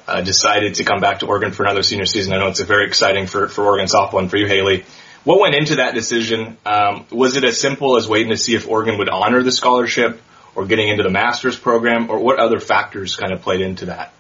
uh, 0.07 0.21
decided 0.21 0.77
to 0.77 0.85
come 0.85 1.01
back 1.01 1.21
to 1.21 1.27
Oregon 1.27 1.53
for 1.53 1.65
another 1.65 1.83
senior 1.83 2.07
season. 2.07 2.33
I 2.33 2.39
know 2.39 2.49
it's 2.49 2.61
a 2.61 2.65
very 2.65 2.87
exciting 2.87 3.27
for, 3.27 3.49
for 3.49 3.65
Oregon 3.65 3.87
softball 3.87 4.21
and 4.21 4.31
for 4.31 4.37
you, 4.37 4.47
Haley. 4.47 4.85
What 5.25 5.41
went 5.41 5.57
into 5.57 5.77
that 5.77 5.95
decision? 5.95 6.57
Um, 6.65 7.07
was 7.11 7.37
it 7.37 7.43
as 7.43 7.61
simple 7.61 7.97
as 7.97 8.09
waiting 8.09 8.31
to 8.31 8.37
see 8.37 8.55
if 8.55 8.69
Oregon 8.69 8.99
would 8.99 9.09
honor 9.09 9.43
the 9.43 9.51
scholarship 9.51 10.23
or 10.55 10.67
getting 10.67 10.89
into 10.89 11.03
the 11.03 11.11
master's 11.11 11.57
program 11.59 12.11
or 12.11 12.21
what 12.21 12.39
other 12.39 12.61
factors 12.61 13.17
kind 13.17 13.33
of 13.33 13.43
played 13.43 13.61
into 13.61 13.87
that? 13.87 14.13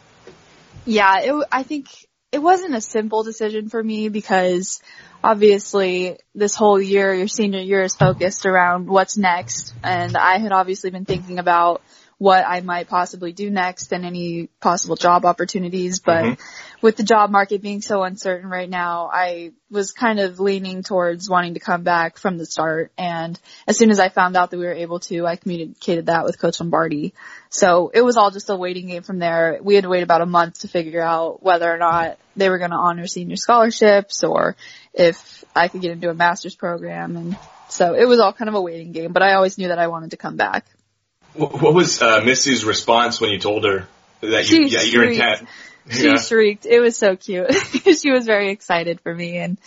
Yeah, 0.85 1.21
it, 1.21 1.47
I 1.52 1.62
think 1.62 1.88
it 2.33 2.43
wasn't 2.43 2.75
a 2.75 2.81
simple 2.81 3.23
decision 3.23 3.69
for 3.69 3.83
me 3.83 4.09
because 4.09 4.83
obviously 5.23 6.19
this 6.35 6.55
whole 6.55 6.81
year, 6.81 7.14
your 7.14 7.28
senior 7.28 7.61
year 7.61 7.83
is 7.83 7.95
focused 7.95 8.45
around 8.45 8.88
what's 8.88 9.16
next. 9.16 9.75
And 9.83 10.16
I 10.16 10.38
had 10.38 10.52
obviously 10.52 10.90
been 10.90 11.05
thinking 11.05 11.38
about 11.38 11.83
what 12.18 12.44
I 12.46 12.62
might 12.62 12.88
possibly 12.88 13.32
do 13.32 13.50
next 13.50 13.92
and 13.92 14.04
any 14.06 14.49
possible 14.61 14.96
job 14.96 15.26
opportunities. 15.26 16.00
But 16.00 16.25
mm-hmm. 16.25 16.42
with 16.80 16.96
the 16.96 17.02
job 17.02 17.30
market 17.30 17.61
being 17.61 17.82
so 17.82 18.02
uncertain 18.02 18.49
right 18.49 18.70
now, 18.70 19.11
I 19.12 19.52
was 19.70 19.92
kind 19.92 20.18
of 20.18 20.40
leaning 20.40 20.82
towards 20.82 21.28
wanting 21.28 21.54
to 21.54 21.61
come 21.61 21.82
back 21.82 22.16
from 22.16 22.38
the 22.38 22.46
start. 22.46 22.90
And 22.96 23.38
as 23.66 23.76
soon 23.76 23.90
as 23.90 24.00
I 24.00 24.08
found 24.08 24.35
out 24.35 24.50
that 24.50 24.56
we 24.56 24.64
were 24.64 24.73
able 24.73 25.00
to, 25.00 25.26
I 25.26 25.37
communicated 25.37 26.06
that 26.06 26.25
with 26.25 26.38
Coach 26.38 26.58
Lombardi. 26.58 27.12
So 27.50 27.90
it 27.92 28.00
was 28.00 28.16
all 28.16 28.30
just 28.30 28.49
a 28.49 28.56
waiting 28.56 28.87
game 28.87 29.02
from 29.02 29.18
there. 29.18 29.58
We 29.62 29.75
had 29.75 29.85
to 29.85 29.90
wait 29.90 30.02
about 30.02 30.23
a 30.23 30.26
month 30.26 30.61
to 30.61 30.68
figure 30.68 31.02
out 31.02 31.42
whether 31.42 31.70
or 31.70 31.78
not 31.78 32.18
they 32.35 32.49
were 32.49 32.58
going 32.58 32.70
to 32.70 32.76
honor 32.76 33.06
senior 33.06 33.37
scholarships 33.37 34.25
or 34.25 34.56
if 34.94 35.44
I 35.54 35.68
could 35.68 35.82
get 35.82 35.90
into 35.90 36.08
a 36.08 36.14
master's 36.14 36.54
program. 36.54 37.16
And 37.16 37.37
so 37.68 37.92
it 37.92 38.06
was 38.06 38.20
all 38.20 38.32
kind 38.32 38.49
of 38.49 38.54
a 38.54 38.62
waiting 38.62 38.92
game, 38.92 39.12
but 39.12 39.23
I 39.23 39.35
always 39.35 39.58
knew 39.58 39.68
that 39.68 39.78
I 39.78 39.88
wanted 39.88 40.12
to 40.12 40.16
come 40.16 40.37
back. 40.37 40.64
What 41.37 41.75
was 41.75 42.00
uh, 42.00 42.23
Missy's 42.25 42.64
response 42.64 43.21
when 43.21 43.31
you 43.31 43.38
told 43.38 43.64
her 43.64 43.87
that 44.21 44.50
you, 44.50 44.62
yeah, 44.64 44.83
you're 44.83 45.11
intent? 45.11 45.49
She 45.88 46.09
yeah. 46.09 46.16
shrieked. 46.16 46.66
It 46.66 46.81
was 46.81 46.97
so 46.97 47.14
cute. 47.16 47.52
she 48.00 48.11
was 48.11 48.26
very 48.26 48.50
excited 48.50 49.00
for 49.00 49.14
me 49.14 49.37
and, 49.37 49.59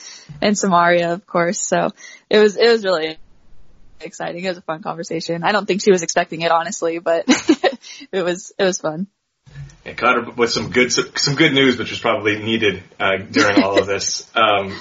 and 0.42 0.58
Samaria, 0.58 1.14
of 1.14 1.26
course. 1.26 1.62
So 1.62 1.92
it 2.30 2.40
was, 2.40 2.58
it 2.58 2.68
was 2.68 2.84
really 2.84 3.18
exciting. 4.02 4.44
It 4.44 4.50
was 4.50 4.58
a 4.58 4.62
fun 4.62 4.82
conversation. 4.82 5.44
I 5.44 5.52
don't 5.52 5.66
think 5.66 5.82
she 5.82 5.92
was 5.92 6.04
expecting 6.04 6.42
it, 6.42 6.52
honestly, 6.52 7.00
but 7.00 7.26
it 8.12 8.24
was, 8.24 8.52
it 8.58 8.64
was 8.64 8.80
fun. 8.80 9.08
And 9.86 9.98
caught 9.98 10.16
her 10.16 10.32
with 10.32 10.50
some 10.50 10.72
good, 10.72 10.92
some 10.92 11.36
good 11.36 11.54
news, 11.54 11.78
which 11.78 11.90
was 11.90 12.00
probably 12.00 12.38
needed, 12.40 12.84
uh, 13.00 13.18
during 13.18 13.64
all 13.64 13.80
of 13.80 13.88
this. 13.88 14.30
Um, 14.36 14.78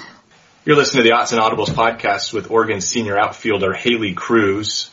you're 0.65 0.75
listening 0.75 1.03
to 1.03 1.09
the 1.09 1.15
Odds 1.15 1.31
and 1.31 1.41
Audibles 1.41 1.69
podcast 1.69 2.33
with 2.33 2.51
Oregon 2.51 2.81
senior 2.81 3.17
outfielder 3.17 3.73
Haley 3.73 4.13
Cruse. 4.13 4.91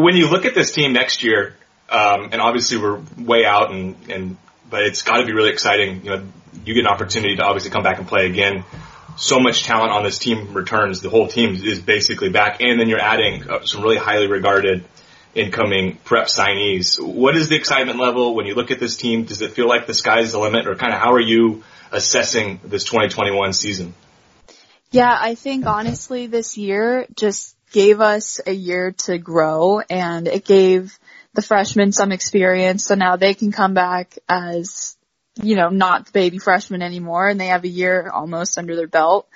When 0.00 0.16
you 0.16 0.28
look 0.28 0.44
at 0.44 0.54
this 0.54 0.72
team 0.72 0.92
next 0.92 1.22
year, 1.22 1.56
um, 1.88 2.30
and 2.32 2.40
obviously 2.40 2.78
we're 2.78 3.00
way 3.18 3.44
out, 3.44 3.72
and 3.72 3.96
and 4.08 4.36
but 4.68 4.82
it's 4.82 5.02
got 5.02 5.18
to 5.18 5.26
be 5.26 5.32
really 5.32 5.50
exciting. 5.50 6.04
You 6.04 6.10
know, 6.10 6.26
you 6.64 6.74
get 6.74 6.80
an 6.80 6.86
opportunity 6.86 7.36
to 7.36 7.42
obviously 7.42 7.70
come 7.70 7.82
back 7.82 7.98
and 7.98 8.06
play 8.06 8.26
again. 8.26 8.64
So 9.16 9.38
much 9.38 9.64
talent 9.64 9.90
on 9.90 10.04
this 10.04 10.18
team 10.18 10.54
returns. 10.54 11.00
The 11.00 11.10
whole 11.10 11.28
team 11.28 11.56
is 11.56 11.80
basically 11.80 12.30
back, 12.30 12.60
and 12.60 12.80
then 12.80 12.88
you're 12.88 13.00
adding 13.00 13.48
uh, 13.48 13.64
some 13.64 13.82
really 13.82 13.98
highly 13.98 14.28
regarded 14.28 14.84
incoming 15.34 15.96
prep 16.04 16.26
signees. 16.26 17.00
What 17.00 17.36
is 17.36 17.48
the 17.48 17.56
excitement 17.56 17.98
level 17.98 18.34
when 18.34 18.46
you 18.46 18.54
look 18.54 18.70
at 18.70 18.80
this 18.80 18.96
team? 18.96 19.24
Does 19.24 19.42
it 19.42 19.52
feel 19.52 19.68
like 19.68 19.86
the 19.86 19.94
sky's 19.94 20.32
the 20.32 20.38
limit, 20.38 20.66
or 20.66 20.74
kind 20.74 20.92
of 20.92 21.00
how 21.00 21.12
are 21.12 21.20
you 21.20 21.64
assessing 21.92 22.60
this 22.64 22.84
2021 22.84 23.52
season? 23.52 23.94
Yeah, 24.92 25.16
I 25.20 25.34
think 25.36 25.66
honestly 25.66 26.26
this 26.26 26.56
year 26.56 27.06
just 27.14 27.54
gave 27.70 28.00
us 28.00 28.40
a 28.46 28.52
year 28.52 28.92
to 28.92 29.18
grow 29.18 29.80
and 29.80 30.28
it 30.28 30.44
gave 30.44 30.98
the 31.34 31.42
freshmen 31.42 31.92
some 31.92 32.12
experience. 32.12 32.84
So 32.84 32.94
now 32.94 33.16
they 33.16 33.34
can 33.34 33.52
come 33.52 33.74
back 33.74 34.18
as, 34.28 34.96
you 35.42 35.56
know, 35.56 35.68
not 35.68 36.06
the 36.06 36.12
baby 36.12 36.38
freshmen 36.38 36.82
anymore 36.82 37.28
and 37.28 37.40
they 37.40 37.48
have 37.48 37.64
a 37.64 37.68
year 37.68 38.10
almost 38.12 38.58
under 38.58 38.76
their 38.76 38.88
belt 38.88 39.28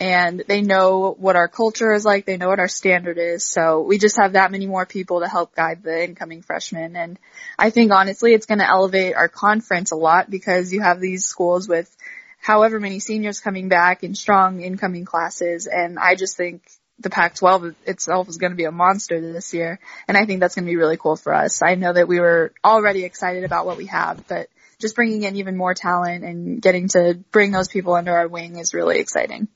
and 0.00 0.42
they 0.48 0.62
know 0.62 1.14
what 1.18 1.36
our 1.36 1.48
culture 1.48 1.92
is 1.92 2.04
like. 2.04 2.24
They 2.24 2.36
know 2.36 2.48
what 2.48 2.58
our 2.58 2.68
standard 2.68 3.18
is. 3.18 3.44
So 3.44 3.82
we 3.82 3.98
just 3.98 4.16
have 4.16 4.32
that 4.32 4.50
many 4.50 4.66
more 4.66 4.86
people 4.86 5.20
to 5.20 5.28
help 5.28 5.54
guide 5.54 5.82
the 5.82 6.04
incoming 6.04 6.42
freshmen. 6.42 6.96
And 6.96 7.18
I 7.58 7.70
think 7.70 7.92
honestly, 7.92 8.32
it's 8.32 8.46
going 8.46 8.58
to 8.58 8.68
elevate 8.68 9.14
our 9.14 9.28
conference 9.28 9.92
a 9.92 9.96
lot 9.96 10.30
because 10.30 10.72
you 10.72 10.80
have 10.80 11.00
these 11.00 11.26
schools 11.26 11.68
with 11.68 11.94
however 12.40 12.80
many 12.80 12.98
seniors 12.98 13.40
coming 13.40 13.68
back 13.68 14.02
and 14.02 14.16
strong 14.16 14.62
incoming 14.62 15.04
classes. 15.04 15.68
And 15.68 15.98
I 15.98 16.16
just 16.16 16.36
think 16.36 16.62
the 16.98 17.10
Pac-12 17.10 17.74
itself 17.86 18.28
is 18.28 18.36
going 18.36 18.52
to 18.52 18.56
be 18.56 18.64
a 18.64 18.72
monster 18.72 19.20
this 19.20 19.52
year, 19.54 19.80
and 20.06 20.16
I 20.16 20.24
think 20.24 20.40
that's 20.40 20.54
going 20.54 20.64
to 20.64 20.70
be 20.70 20.76
really 20.76 20.96
cool 20.96 21.16
for 21.16 21.34
us. 21.34 21.62
I 21.62 21.74
know 21.74 21.92
that 21.92 22.08
we 22.08 22.20
were 22.20 22.52
already 22.64 23.04
excited 23.04 23.44
about 23.44 23.66
what 23.66 23.76
we 23.76 23.86
have, 23.86 24.26
but 24.28 24.48
just 24.78 24.96
bringing 24.96 25.22
in 25.22 25.36
even 25.36 25.56
more 25.56 25.74
talent 25.74 26.24
and 26.24 26.60
getting 26.60 26.88
to 26.88 27.18
bring 27.30 27.52
those 27.52 27.68
people 27.68 27.94
under 27.94 28.16
our 28.16 28.28
wing 28.28 28.58
is 28.58 28.74
really 28.74 28.98
exciting. 28.98 29.48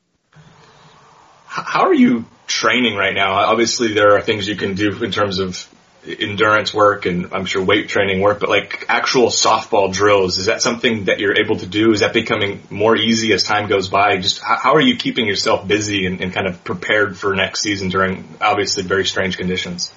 How 1.47 1.87
are 1.87 1.95
you 1.95 2.27
training 2.47 2.97
right 2.97 3.15
now? 3.15 3.33
Obviously, 3.33 3.95
there 3.95 4.17
are 4.17 4.21
things 4.21 4.47
you 4.47 4.57
can 4.57 4.75
do 4.75 5.03
in 5.03 5.11
terms 5.11 5.39
of 5.39 5.69
endurance 6.07 6.73
work 6.73 7.07
and 7.07 7.33
I'm 7.33 7.45
sure 7.45 7.63
weight 7.63 7.89
training 7.89 8.21
work, 8.21 8.41
but 8.41 8.49
like 8.49 8.87
actual 8.89 9.29
softball 9.29 9.93
drills, 9.93 10.39
is 10.39 10.47
that 10.47 10.63
something 10.63 11.05
that 11.07 11.19
you're 11.19 11.39
able 11.39 11.57
to 11.57 11.67
do? 11.67 11.93
Is 11.93 12.01
that 12.01 12.13
becoming 12.13 12.63
more 12.71 12.97
easy 12.97 13.33
as 13.33 13.43
time 13.43 13.69
goes 13.69 13.89
by? 13.89 14.19
Just 14.19 14.41
how, 14.41 14.75
are 14.75 14.81
you 14.81 14.97
keeping 14.97 15.27
yourself 15.27 15.67
busy 15.67 16.07
and, 16.07 16.21
and 16.21 16.33
kind 16.33 16.47
of 16.47 16.63
prepared 16.65 17.17
for 17.17 17.35
next 17.35 17.61
season 17.61 17.89
during 17.89 18.37
obviously 18.41 18.83
very 18.83 19.05
strange 19.05 19.37
conditions? 19.37 19.93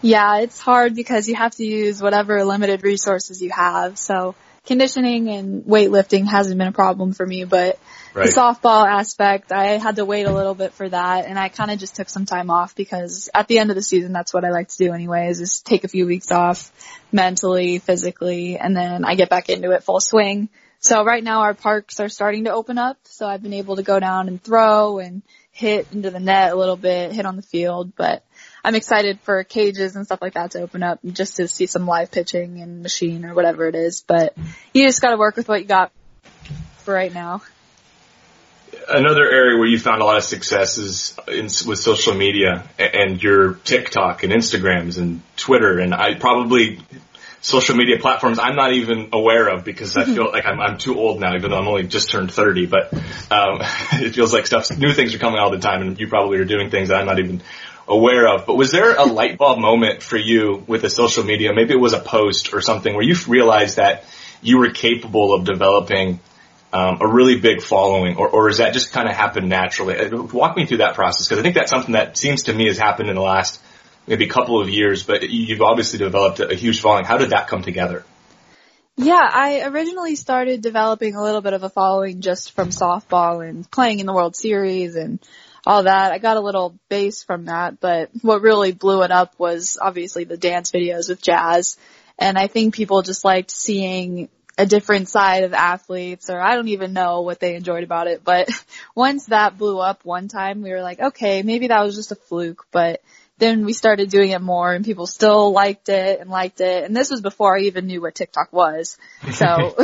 Yeah, 0.00 0.38
it's 0.38 0.60
hard 0.60 0.94
because 0.94 1.28
you 1.28 1.34
have 1.34 1.54
to 1.56 1.64
use 1.64 2.00
whatever 2.00 2.44
limited 2.44 2.82
resources 2.82 3.42
you 3.42 3.50
have. 3.50 3.98
So 3.98 4.34
conditioning 4.66 5.28
and 5.28 5.64
weightlifting 5.64 6.26
hasn't 6.26 6.58
been 6.58 6.68
a 6.68 6.72
problem 6.72 7.12
for 7.12 7.26
me, 7.26 7.44
but 7.44 7.78
right. 8.18 8.34
the 8.34 8.40
softball 8.40 8.86
aspect, 8.86 9.52
I 9.52 9.78
had 9.78 9.96
to 9.96 10.04
wait 10.04 10.26
a 10.26 10.32
little 10.32 10.54
bit 10.54 10.72
for 10.72 10.88
that 10.88 11.26
and 11.26 11.38
I 11.38 11.48
kind 11.48 11.70
of 11.70 11.78
just 11.78 11.96
took 11.96 12.08
some 12.08 12.26
time 12.26 12.50
off 12.50 12.74
because 12.74 13.30
at 13.34 13.48
the 13.48 13.58
end 13.58 13.70
of 13.70 13.76
the 13.76 13.82
season, 13.82 14.12
that's 14.12 14.34
what 14.34 14.44
I 14.44 14.50
like 14.50 14.68
to 14.68 14.78
do 14.78 14.92
anyways, 14.92 15.40
is 15.40 15.60
take 15.60 15.84
a 15.84 15.88
few 15.88 16.06
weeks 16.06 16.30
off 16.30 16.72
mentally, 17.12 17.78
physically, 17.78 18.58
and 18.58 18.76
then 18.76 19.04
I 19.04 19.14
get 19.14 19.30
back 19.30 19.48
into 19.48 19.72
it 19.72 19.82
full 19.82 20.00
swing. 20.00 20.48
So 20.80 21.04
right 21.04 21.24
now 21.24 21.40
our 21.40 21.54
parks 21.54 21.98
are 21.98 22.08
starting 22.08 22.44
to 22.44 22.52
open 22.52 22.78
up, 22.78 22.98
so 23.04 23.26
I've 23.26 23.42
been 23.42 23.54
able 23.54 23.76
to 23.76 23.82
go 23.82 23.98
down 23.98 24.28
and 24.28 24.42
throw 24.42 24.98
and 24.98 25.22
hit 25.50 25.88
into 25.92 26.10
the 26.10 26.20
net 26.20 26.52
a 26.52 26.54
little 26.56 26.76
bit, 26.76 27.12
hit 27.12 27.26
on 27.26 27.34
the 27.34 27.42
field, 27.42 27.92
but 27.96 28.22
I'm 28.62 28.76
excited 28.76 29.18
for 29.22 29.42
cages 29.42 29.96
and 29.96 30.06
stuff 30.06 30.22
like 30.22 30.34
that 30.34 30.52
to 30.52 30.60
open 30.60 30.84
up 30.84 31.00
just 31.04 31.36
to 31.36 31.48
see 31.48 31.66
some 31.66 31.86
live 31.86 32.12
pitching 32.12 32.60
and 32.60 32.82
machine 32.82 33.24
or 33.24 33.34
whatever 33.34 33.66
it 33.66 33.74
is. 33.74 34.04
But 34.06 34.36
you 34.72 34.86
just 34.86 35.02
got 35.02 35.10
to 35.10 35.16
work 35.16 35.36
with 35.36 35.48
what 35.48 35.60
you 35.60 35.66
got 35.66 35.90
for 36.78 36.94
right 36.94 37.12
now. 37.12 37.42
Another 38.88 39.28
area 39.28 39.58
where 39.58 39.66
you 39.66 39.78
found 39.78 40.00
a 40.00 40.04
lot 40.04 40.16
of 40.16 40.24
success 40.24 40.78
is 40.78 41.14
in, 41.28 41.44
with 41.66 41.78
social 41.78 42.14
media 42.14 42.64
and 42.78 43.22
your 43.22 43.54
TikTok 43.54 44.22
and 44.22 44.32
Instagrams 44.32 44.98
and 44.98 45.20
Twitter 45.36 45.78
and 45.78 45.94
I 45.94 46.14
probably 46.14 46.80
social 47.40 47.76
media 47.76 47.98
platforms 47.98 48.38
I'm 48.38 48.56
not 48.56 48.72
even 48.72 49.10
aware 49.12 49.48
of 49.48 49.64
because 49.64 49.96
I 49.96 50.04
feel 50.04 50.30
like 50.30 50.46
I'm, 50.46 50.60
I'm 50.60 50.78
too 50.78 50.98
old 50.98 51.20
now, 51.20 51.34
even 51.34 51.50
though 51.50 51.58
I'm 51.58 51.68
only 51.68 51.86
just 51.86 52.10
turned 52.10 52.32
30. 52.32 52.66
But 52.66 52.92
um, 53.30 53.60
it 53.92 54.14
feels 54.14 54.32
like 54.32 54.46
stuff, 54.46 54.76
new 54.76 54.92
things 54.92 55.14
are 55.14 55.18
coming 55.18 55.38
all 55.38 55.50
the 55.50 55.58
time, 55.58 55.82
and 55.82 55.98
you 55.98 56.08
probably 56.08 56.38
are 56.38 56.44
doing 56.44 56.70
things 56.70 56.88
that 56.88 57.00
I'm 57.00 57.06
not 57.06 57.18
even 57.18 57.42
aware 57.86 58.28
of. 58.28 58.46
But 58.46 58.56
was 58.56 58.70
there 58.70 58.96
a 58.96 59.04
light 59.04 59.38
bulb 59.38 59.58
moment 59.58 60.02
for 60.02 60.16
you 60.16 60.64
with 60.66 60.82
the 60.82 60.90
social 60.90 61.24
media? 61.24 61.52
Maybe 61.54 61.72
it 61.72 61.80
was 61.80 61.92
a 61.92 62.00
post 62.00 62.52
or 62.52 62.60
something 62.60 62.94
where 62.94 63.04
you 63.04 63.14
realized 63.26 63.76
that 63.76 64.04
you 64.42 64.58
were 64.58 64.70
capable 64.70 65.34
of 65.34 65.44
developing 65.44 66.20
um, 66.72 66.98
a 67.00 67.06
really 67.06 67.40
big 67.40 67.62
following, 67.62 68.16
or, 68.16 68.28
or 68.28 68.52
that 68.52 68.72
just 68.72 68.92
kind 68.92 69.08
of 69.08 69.14
happened 69.14 69.48
naturally? 69.48 69.98
Uh, 69.98 70.22
walk 70.22 70.56
me 70.56 70.66
through 70.66 70.78
that 70.78 70.94
process 70.94 71.26
because 71.26 71.38
I 71.38 71.42
think 71.42 71.54
that's 71.54 71.70
something 71.70 71.92
that 71.92 72.16
seems 72.16 72.44
to 72.44 72.52
me 72.52 72.66
has 72.66 72.78
happened 72.78 73.08
in 73.08 73.14
the 73.14 73.22
last 73.22 73.60
maybe 74.06 74.26
couple 74.26 74.60
of 74.60 74.68
years. 74.68 75.02
But 75.02 75.28
you've 75.28 75.62
obviously 75.62 75.98
developed 75.98 76.40
a 76.40 76.54
huge 76.54 76.80
following. 76.80 77.04
How 77.04 77.18
did 77.18 77.30
that 77.30 77.48
come 77.48 77.62
together? 77.62 78.04
Yeah, 79.00 79.30
I 79.32 79.62
originally 79.62 80.16
started 80.16 80.60
developing 80.60 81.14
a 81.14 81.22
little 81.22 81.40
bit 81.40 81.52
of 81.52 81.62
a 81.62 81.70
following 81.70 82.20
just 82.20 82.50
from 82.50 82.70
softball 82.70 83.48
and 83.48 83.70
playing 83.70 84.00
in 84.00 84.06
the 84.06 84.12
World 84.12 84.34
Series 84.34 84.96
and 84.96 85.20
all 85.64 85.84
that. 85.84 86.10
I 86.10 86.18
got 86.18 86.36
a 86.36 86.40
little 86.40 86.76
base 86.88 87.22
from 87.22 87.44
that, 87.44 87.78
but 87.78 88.10
what 88.22 88.42
really 88.42 88.72
blew 88.72 89.02
it 89.02 89.12
up 89.12 89.38
was 89.38 89.78
obviously 89.80 90.24
the 90.24 90.36
dance 90.36 90.72
videos 90.72 91.08
with 91.08 91.22
Jazz. 91.22 91.76
And 92.18 92.36
I 92.36 92.48
think 92.48 92.74
people 92.74 93.02
just 93.02 93.24
liked 93.24 93.52
seeing 93.52 94.28
a 94.58 94.66
different 94.66 95.08
side 95.08 95.44
of 95.44 95.54
athletes 95.54 96.28
or 96.28 96.40
I 96.40 96.56
don't 96.56 96.68
even 96.68 96.92
know 96.92 97.20
what 97.20 97.38
they 97.38 97.54
enjoyed 97.54 97.84
about 97.84 98.08
it. 98.08 98.24
But 98.24 98.50
once 98.94 99.26
that 99.26 99.56
blew 99.56 99.78
up 99.78 100.04
one 100.04 100.26
time, 100.26 100.62
we 100.62 100.70
were 100.70 100.82
like, 100.82 101.00
okay, 101.00 101.42
maybe 101.42 101.68
that 101.68 101.82
was 101.82 101.94
just 101.94 102.12
a 102.12 102.16
fluke, 102.16 102.66
but 102.72 103.00
then 103.38 103.64
we 103.64 103.72
started 103.72 104.10
doing 104.10 104.30
it 104.30 104.40
more 104.40 104.74
and 104.74 104.84
people 104.84 105.06
still 105.06 105.52
liked 105.52 105.88
it 105.88 106.20
and 106.20 106.28
liked 106.28 106.60
it. 106.60 106.82
And 106.82 106.96
this 106.96 107.08
was 107.08 107.20
before 107.20 107.56
I 107.56 107.62
even 107.62 107.86
knew 107.86 108.00
what 108.00 108.16
TikTok 108.16 108.52
was. 108.52 108.98
So 109.30 109.76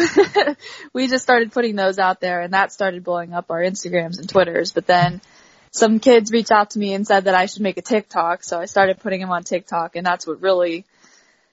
we 0.92 1.06
just 1.06 1.22
started 1.22 1.52
putting 1.52 1.76
those 1.76 2.00
out 2.00 2.20
there 2.20 2.40
and 2.40 2.52
that 2.52 2.72
started 2.72 3.04
blowing 3.04 3.32
up 3.32 3.52
our 3.52 3.60
Instagrams 3.60 4.18
and 4.18 4.28
Twitters. 4.28 4.72
But 4.72 4.88
then 4.88 5.20
some 5.70 6.00
kids 6.00 6.32
reached 6.32 6.50
out 6.50 6.70
to 6.70 6.80
me 6.80 6.94
and 6.94 7.06
said 7.06 7.24
that 7.24 7.36
I 7.36 7.46
should 7.46 7.62
make 7.62 7.76
a 7.76 7.82
TikTok. 7.82 8.42
So 8.42 8.58
I 8.58 8.64
started 8.64 8.98
putting 8.98 9.20
them 9.20 9.30
on 9.30 9.44
TikTok 9.44 9.94
and 9.94 10.04
that's 10.04 10.26
what 10.26 10.42
really 10.42 10.84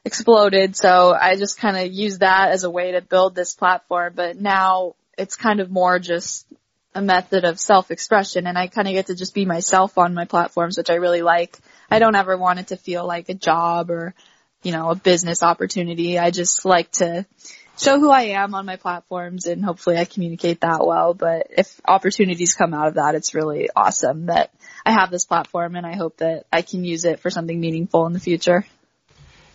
exploded. 0.06 0.76
So 0.76 1.14
I 1.14 1.36
just 1.36 1.58
kind 1.58 1.78
of 1.78 1.92
used 1.92 2.22
that 2.22 2.52
as 2.52 2.64
a 2.64 2.70
way 2.70 2.94
to 2.94 3.02
build 3.02 3.36
this 3.36 3.54
platform. 3.54 4.14
But 4.16 4.40
now 4.40 4.96
it's 5.18 5.36
kind 5.36 5.60
of 5.60 5.70
more 5.70 6.00
just 6.00 6.46
a 6.94 7.02
method 7.02 7.46
of 7.46 7.60
self-expression 7.60 8.48
and 8.48 8.58
I 8.58 8.68
kind 8.68 8.88
of 8.88 8.94
get 8.94 9.08
to 9.08 9.16
just 9.16 9.34
be 9.34 9.46
myself 9.46 9.98
on 9.98 10.14
my 10.14 10.26
platforms, 10.26 10.78
which 10.78 10.90
I 10.90 10.96
really 10.96 11.22
like. 11.22 11.58
I 11.90 12.00
don't 12.00 12.16
ever 12.16 12.38
want 12.38 12.60
it 12.60 12.68
to 12.68 12.78
feel 12.78 13.06
like 13.06 13.30
a 13.30 13.34
job 13.34 13.90
or, 13.90 14.14
you 14.62 14.74
know, 14.74 14.90
a 14.90 14.96
business 14.96 15.42
opportunity. 15.42 16.20
I 16.20 16.32
just 16.32 16.66
like 16.66 16.92
to 16.94 17.26
show 17.78 17.98
who 17.98 18.12
I 18.12 18.24
am 18.24 18.54
on 18.54 18.66
my 18.66 18.76
platforms 18.76 19.46
and 19.46 19.64
hopefully 19.64 19.98
I 19.98 20.06
communicate 20.06 20.62
that 20.62 20.86
well. 20.86 21.14
But 21.14 21.48
if 21.58 21.80
opportunities 21.86 22.56
come 22.56 22.74
out 22.74 22.90
of 22.90 22.94
that, 22.96 23.16
it's 23.16 23.34
really 23.34 23.70
awesome 23.74 24.26
that 24.26 24.52
I 24.86 24.92
have 24.92 25.12
this 25.12 25.26
platform 25.26 25.76
and 25.76 25.86
I 25.86 25.96
hope 25.96 26.18
that 26.18 26.46
I 26.52 26.62
can 26.62 26.84
use 26.84 27.06
it 27.06 27.22
for 27.22 27.30
something 27.30 27.60
meaningful 27.60 28.06
in 28.06 28.14
the 28.14 28.20
future. 28.20 28.66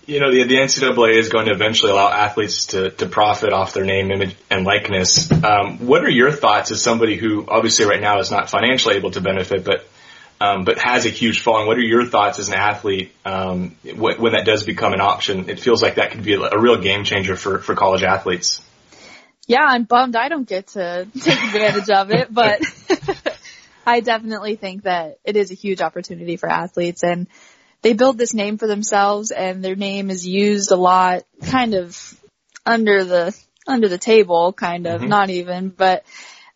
You 0.07 0.21
know, 0.21 0.31
the, 0.31 0.45
the 0.45 0.55
NCAA 0.55 1.19
is 1.19 1.31
going 1.31 1.47
to 1.47 1.53
eventually 1.53 1.91
allow 1.91 2.09
athletes 2.09 2.67
to, 2.67 2.91
to 2.91 3.07
profit 3.07 3.53
off 3.53 3.75
their 3.75 3.85
name, 3.85 4.13
image, 4.13 4.37
and 4.49 4.65
likeness. 4.65 5.31
Um, 5.33 5.85
what 5.87 6.05
are 6.05 6.11
your 6.11 6.31
thoughts 6.31 6.71
as 6.71 6.81
somebody 6.81 7.17
who 7.17 7.45
obviously 7.49 7.87
right 7.87 8.01
now 8.01 8.21
is 8.21 8.31
not 8.31 8.49
financially 8.49 8.95
able 8.95 9.11
to 9.11 9.21
benefit, 9.21 9.65
but 9.65 9.87
um, 10.39 10.65
but 10.65 10.79
has 10.79 11.07
a 11.07 11.09
huge 11.09 11.41
following. 11.41 11.67
What 11.67 11.79
are 11.79 11.83
your 11.83 12.05
thoughts 12.05 12.39
as 12.39 12.49
an 12.49 12.55
athlete 12.55 13.11
um, 13.25 13.75
when, 13.83 14.21
when 14.21 14.33
that 14.33 14.45
does 14.45 14.65
become 14.65 14.93
an 14.93 15.01
option? 15.01 15.49
It 15.49 15.59
feels 15.59 15.83
like 15.83 15.95
that 15.95 16.11
could 16.11 16.23
be 16.23 16.35
a, 16.35 16.41
a 16.41 16.61
real 16.61 16.81
game 16.81 17.05
changer 17.05 17.37
for 17.37 17.59
for 17.59 17.75
college 17.75 18.03
athletes. 18.03 18.61
Yeah, 19.47 19.65
I'm 19.65 19.85
bummed 19.85 20.15
I 20.15 20.29
don't 20.29 20.47
get 20.47 20.69
to 20.69 21.09
take 21.21 21.43
advantage 21.43 21.89
of 21.89 22.11
it, 22.11 22.33
but 22.33 22.61
I 23.87 24.01
definitely 24.01 24.57
think 24.57 24.83
that 24.83 25.19
it 25.25 25.37
is 25.37 25.51
a 25.51 25.55
huge 25.55 25.81
opportunity 25.81 26.37
for 26.37 26.51
athletes 26.51 27.03
and 27.03 27.29
they 27.83 27.93
build 27.93 28.19
this 28.19 28.35
name 28.35 28.59
for 28.59 28.67
themselves 28.67 29.31
and 29.31 29.65
their 29.65 29.77
name 29.77 30.11
is 30.11 30.27
used 30.27 30.71
a 30.71 30.77
lot 30.77 31.25
kind 31.47 31.75
of 31.75 32.21
under 32.65 33.05
the 33.05 33.39
under 33.67 33.89
the 33.89 33.99
table 33.99 34.53
kind 34.53 34.87
of 34.87 35.01
mm-hmm. 35.01 35.11
not 35.11 35.31
even 35.31 35.69
but 35.69 36.05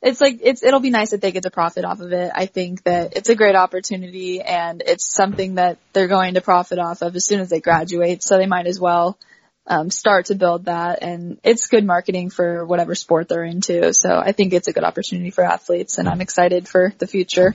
it's 0.03 0.21
like 0.21 0.41
it's 0.43 0.62
it'll 0.62 0.81
be 0.81 0.91
nice 0.91 1.11
that 1.11 1.21
they 1.21 1.33
get 1.33 1.43
to 1.43 1.50
profit 1.50 1.85
off 1.85 2.00
of 2.00 2.12
it. 2.12 2.33
I 2.35 2.47
think 2.47 2.85
that 2.85 3.17
it's 3.17 3.29
a 3.29 3.35
great 3.35 3.55
opportunity 3.55 4.41
and 4.41 4.83
it's 4.85 5.12
something 5.12 5.57
that 5.57 5.79
they're 5.93 6.09
going 6.09 6.35
to 6.35 6.41
profit 6.41 6.79
off 6.79 7.03
of 7.03 7.15
as 7.17 7.27
soon 7.27 7.41
as 7.41 7.50
they 7.50 7.61
graduate. 7.61 8.23
So 8.23 8.39
they 8.39 8.47
might 8.47 8.67
as 8.67 8.81
well 8.81 9.19
um, 9.67 9.91
start 9.91 10.27
to 10.27 10.35
build 10.35 10.65
that 10.65 11.03
and 11.03 11.39
it's 11.45 11.67
good 11.67 11.85
marketing 11.85 12.31
for 12.31 12.65
whatever 12.65 12.95
sport 12.95 13.29
they're 13.29 13.45
into. 13.45 13.93
So 13.93 14.19
I 14.19 14.33
think 14.33 14.55
it's 14.55 14.69
a 14.69 14.73
good 14.73 14.85
opportunity 14.85 15.31
for 15.31 15.45
athletes 15.45 15.99
and 15.99 16.09
I'm 16.09 16.23
excited 16.23 16.67
for 16.67 16.95
the 16.99 17.07
future. 17.07 17.55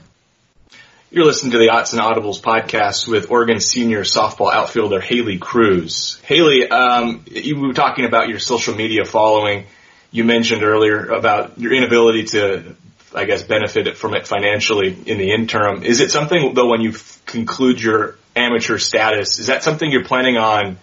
You're 1.08 1.24
listening 1.24 1.52
to 1.52 1.58
the 1.58 1.68
Aughts 1.68 1.92
and 1.92 2.02
Audibles 2.02 2.42
podcast 2.42 3.06
with 3.06 3.30
Oregon 3.30 3.60
senior 3.60 4.00
softball 4.00 4.52
outfielder 4.52 5.00
Haley 5.00 5.38
Cruse. 5.38 6.20
Haley, 6.24 6.68
um, 6.68 7.24
you 7.30 7.60
were 7.60 7.72
talking 7.72 8.04
about 8.04 8.28
your 8.28 8.40
social 8.40 8.74
media 8.74 9.04
following 9.04 9.66
you 10.10 10.24
mentioned 10.24 10.64
earlier 10.64 11.06
about 11.06 11.60
your 11.60 11.72
inability 11.72 12.24
to, 12.24 12.74
I 13.14 13.24
guess, 13.24 13.44
benefit 13.44 13.96
from 13.96 14.14
it 14.14 14.26
financially 14.26 14.96
in 15.06 15.18
the 15.18 15.30
interim. 15.30 15.84
Is 15.84 16.00
it 16.00 16.10
something 16.10 16.54
though 16.54 16.66
when 16.66 16.80
you 16.80 16.92
conclude 17.24 17.80
your 17.80 18.18
amateur 18.34 18.78
status, 18.78 19.38
is 19.38 19.46
that 19.46 19.62
something 19.62 19.88
you're 19.88 20.04
planning 20.04 20.38
on 20.38 20.76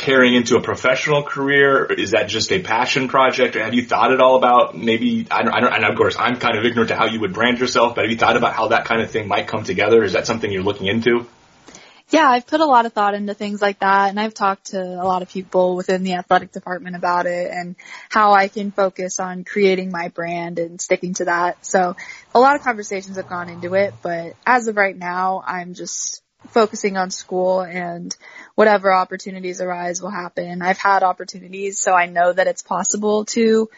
carrying 0.00 0.34
into 0.34 0.56
a 0.56 0.62
professional 0.62 1.22
career? 1.22 1.84
Is 1.84 2.12
that 2.12 2.28
just 2.28 2.50
a 2.52 2.60
passion 2.60 3.08
project? 3.08 3.54
Or 3.54 3.62
have 3.62 3.74
you 3.74 3.84
thought 3.84 4.12
at 4.12 4.20
all 4.20 4.36
about 4.36 4.76
maybe, 4.76 5.26
I 5.30 5.42
don't, 5.42 5.52
I 5.52 5.60
don't, 5.60 5.72
and 5.72 5.84
of 5.84 5.96
course 5.96 6.16
I'm 6.18 6.36
kind 6.36 6.56
of 6.56 6.64
ignorant 6.64 6.88
to 6.88 6.96
how 6.96 7.04
you 7.04 7.20
would 7.20 7.34
brand 7.34 7.58
yourself, 7.58 7.94
but 7.94 8.04
have 8.04 8.10
you 8.10 8.16
thought 8.16 8.36
about 8.36 8.54
how 8.54 8.68
that 8.68 8.86
kind 8.86 9.02
of 9.02 9.10
thing 9.10 9.28
might 9.28 9.46
come 9.46 9.62
together? 9.62 10.02
Is 10.02 10.14
that 10.14 10.26
something 10.26 10.50
you're 10.50 10.62
looking 10.62 10.86
into? 10.86 11.26
Yeah, 12.08 12.28
I've 12.28 12.46
put 12.46 12.60
a 12.60 12.66
lot 12.66 12.86
of 12.86 12.94
thought 12.94 13.14
into 13.14 13.34
things 13.34 13.60
like 13.60 13.80
that 13.80 14.08
and 14.08 14.18
I've 14.18 14.34
talked 14.34 14.68
to 14.68 14.80
a 14.80 15.04
lot 15.04 15.20
of 15.20 15.28
people 15.28 15.76
within 15.76 16.02
the 16.02 16.14
athletic 16.14 16.50
department 16.50 16.96
about 16.96 17.26
it 17.26 17.50
and 17.52 17.76
how 18.08 18.32
I 18.32 18.48
can 18.48 18.72
focus 18.72 19.20
on 19.20 19.44
creating 19.44 19.92
my 19.92 20.08
brand 20.08 20.58
and 20.58 20.80
sticking 20.80 21.12
to 21.14 21.26
that. 21.26 21.64
So 21.64 21.94
a 22.34 22.40
lot 22.40 22.56
of 22.56 22.62
conversations 22.62 23.16
have 23.16 23.28
gone 23.28 23.50
into 23.50 23.74
it, 23.74 23.92
but 24.02 24.34
as 24.46 24.66
of 24.66 24.76
right 24.76 24.96
now, 24.96 25.44
I'm 25.46 25.74
just 25.74 26.22
focusing 26.48 26.96
on 26.96 27.10
school 27.10 27.60
and 27.60 28.16
whatever 28.54 28.92
opportunities 28.92 29.60
arise 29.60 30.02
will 30.02 30.10
happen. 30.10 30.62
I've 30.62 30.78
had 30.78 31.02
opportunities, 31.02 31.78
so 31.78 31.92
I 31.92 32.06
know 32.06 32.32
that 32.32 32.46
it's 32.46 32.62
possible 32.62 33.24
to 33.26 33.68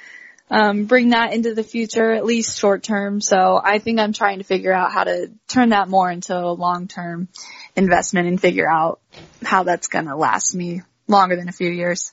um, 0.50 0.84
bring 0.84 1.10
that 1.10 1.32
into 1.32 1.54
the 1.54 1.64
future, 1.64 2.12
at 2.12 2.24
least 2.24 2.58
short 2.58 2.82
term. 2.82 3.20
So 3.20 3.60
I 3.62 3.78
think 3.78 3.98
I'm 3.98 4.12
trying 4.12 4.38
to 4.38 4.44
figure 4.44 4.72
out 4.72 4.92
how 4.92 5.04
to 5.04 5.30
turn 5.48 5.70
that 5.70 5.88
more 5.88 6.10
into 6.10 6.36
a 6.36 6.52
long 6.52 6.88
term 6.88 7.28
investment 7.74 8.28
and 8.28 8.40
figure 8.40 8.68
out 8.70 9.00
how 9.42 9.62
that's 9.62 9.88
going 9.88 10.06
to 10.06 10.16
last 10.16 10.54
me 10.54 10.82
longer 11.08 11.36
than 11.36 11.48
a 11.48 11.52
few 11.52 11.70
years. 11.70 12.12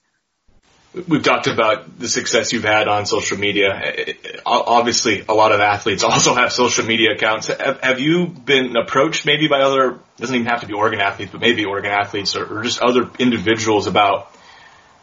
We've 0.94 1.22
talked 1.22 1.46
about 1.46 2.00
the 2.00 2.10
success 2.10 2.52
you've 2.52 2.64
had 2.64 2.88
on 2.88 3.06
social 3.06 3.38
media. 3.38 4.16
Obviously, 4.44 5.24
a 5.30 5.34
lot 5.36 5.52
of 5.52 5.60
athletes 5.60 6.04
also 6.06 6.34
have 6.34 6.52
social 6.52 6.84
media 6.84 7.12
accounts. 7.12 7.48
Have 7.48 8.00
you 8.00 8.26
been 8.26 8.76
approached 8.76 9.26
maybe 9.26 9.48
by 9.48 9.62
other, 9.62 10.00
doesn't 10.18 10.36
even 10.36 10.48
have 10.48 10.62
to 10.62 10.68
be 10.68 10.74
Oregon 10.74 11.00
athletes, 11.00 11.32
but 11.32 11.42
maybe 11.42 11.66
Oregon 11.66 11.92
athletes 11.92 12.36
or, 12.36 12.64
just 12.64 12.82
other 12.82 13.08
individuals 13.20 13.86
about 13.86 14.34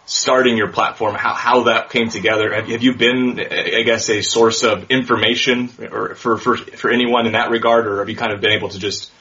starting 0.07 0.57
your 0.57 0.69
platform, 0.73 1.15
how, 1.15 1.35
how 1.35 1.63
that 1.65 1.91
came 1.91 2.09
together? 2.09 2.53
Have, 2.53 2.67
have 2.69 2.83
you 2.83 2.95
been, 2.97 3.39
I 3.39 3.83
guess, 3.83 4.11
a 4.11 4.23
source 4.23 4.65
of 4.65 4.91
information 4.91 5.71
or 5.93 6.17
for, 6.17 6.37
for, 6.37 6.57
for 6.57 6.91
anyone 6.91 7.27
in 7.27 7.33
that 7.33 7.51
regard, 7.51 7.87
or 7.87 7.99
have 7.99 8.09
you 8.09 8.17
kind 8.17 8.33
of 8.33 8.41
been 8.41 8.53
able 8.53 8.71
to 8.71 8.79
just, 8.81 9.13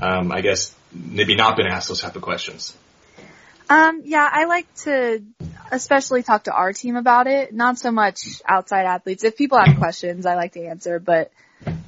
um, 0.00 0.32
I 0.32 0.40
guess, 0.40 0.74
maybe 0.90 1.34
not 1.34 1.58
been 1.58 1.66
asked 1.66 1.88
those 1.88 2.00
type 2.00 2.16
of 2.16 2.22
questions? 2.22 2.74
Um, 3.68 4.02
yeah, 4.04 4.28
I 4.30 4.44
like 4.44 4.72
to 4.82 5.22
especially 5.74 6.22
talk 6.22 6.44
to 6.44 6.52
our 6.52 6.72
team 6.72 6.96
about 6.96 7.26
it, 7.26 7.52
not 7.52 7.78
so 7.78 7.90
much 7.90 8.42
outside 8.46 8.86
athletes. 8.86 9.24
If 9.24 9.36
people 9.36 9.58
have 9.58 9.76
questions, 9.76 10.26
I 10.26 10.34
like 10.34 10.52
to 10.52 10.64
answer, 10.64 10.98
but, 10.98 11.30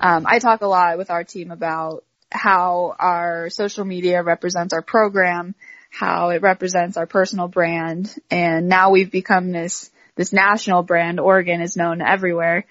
um, 0.01 0.27
I 0.27 0.39
talk 0.39 0.63
a 0.63 0.67
lot 0.67 0.99
with 0.99 1.11
our 1.11 1.25
team 1.25 1.51
about 1.51 2.05
how 2.31 2.95
our 2.99 3.51
social 3.51 3.85
media 3.85 4.23
represents 4.23 4.75
our 4.75 4.83
program, 4.83 5.55
how 5.91 6.31
it 6.31 6.43
represents 6.43 6.97
our 6.97 7.07
personal 7.07 7.49
brand. 7.49 8.15
And 8.31 8.69
now 8.69 8.91
we've 8.91 9.11
become 9.11 9.53
this, 9.53 9.91
this 10.17 10.33
national 10.33 10.83
brand. 10.83 11.21
Oregon 11.21 11.61
is 11.61 11.77
known 11.77 12.03
everywhere. 12.03 12.67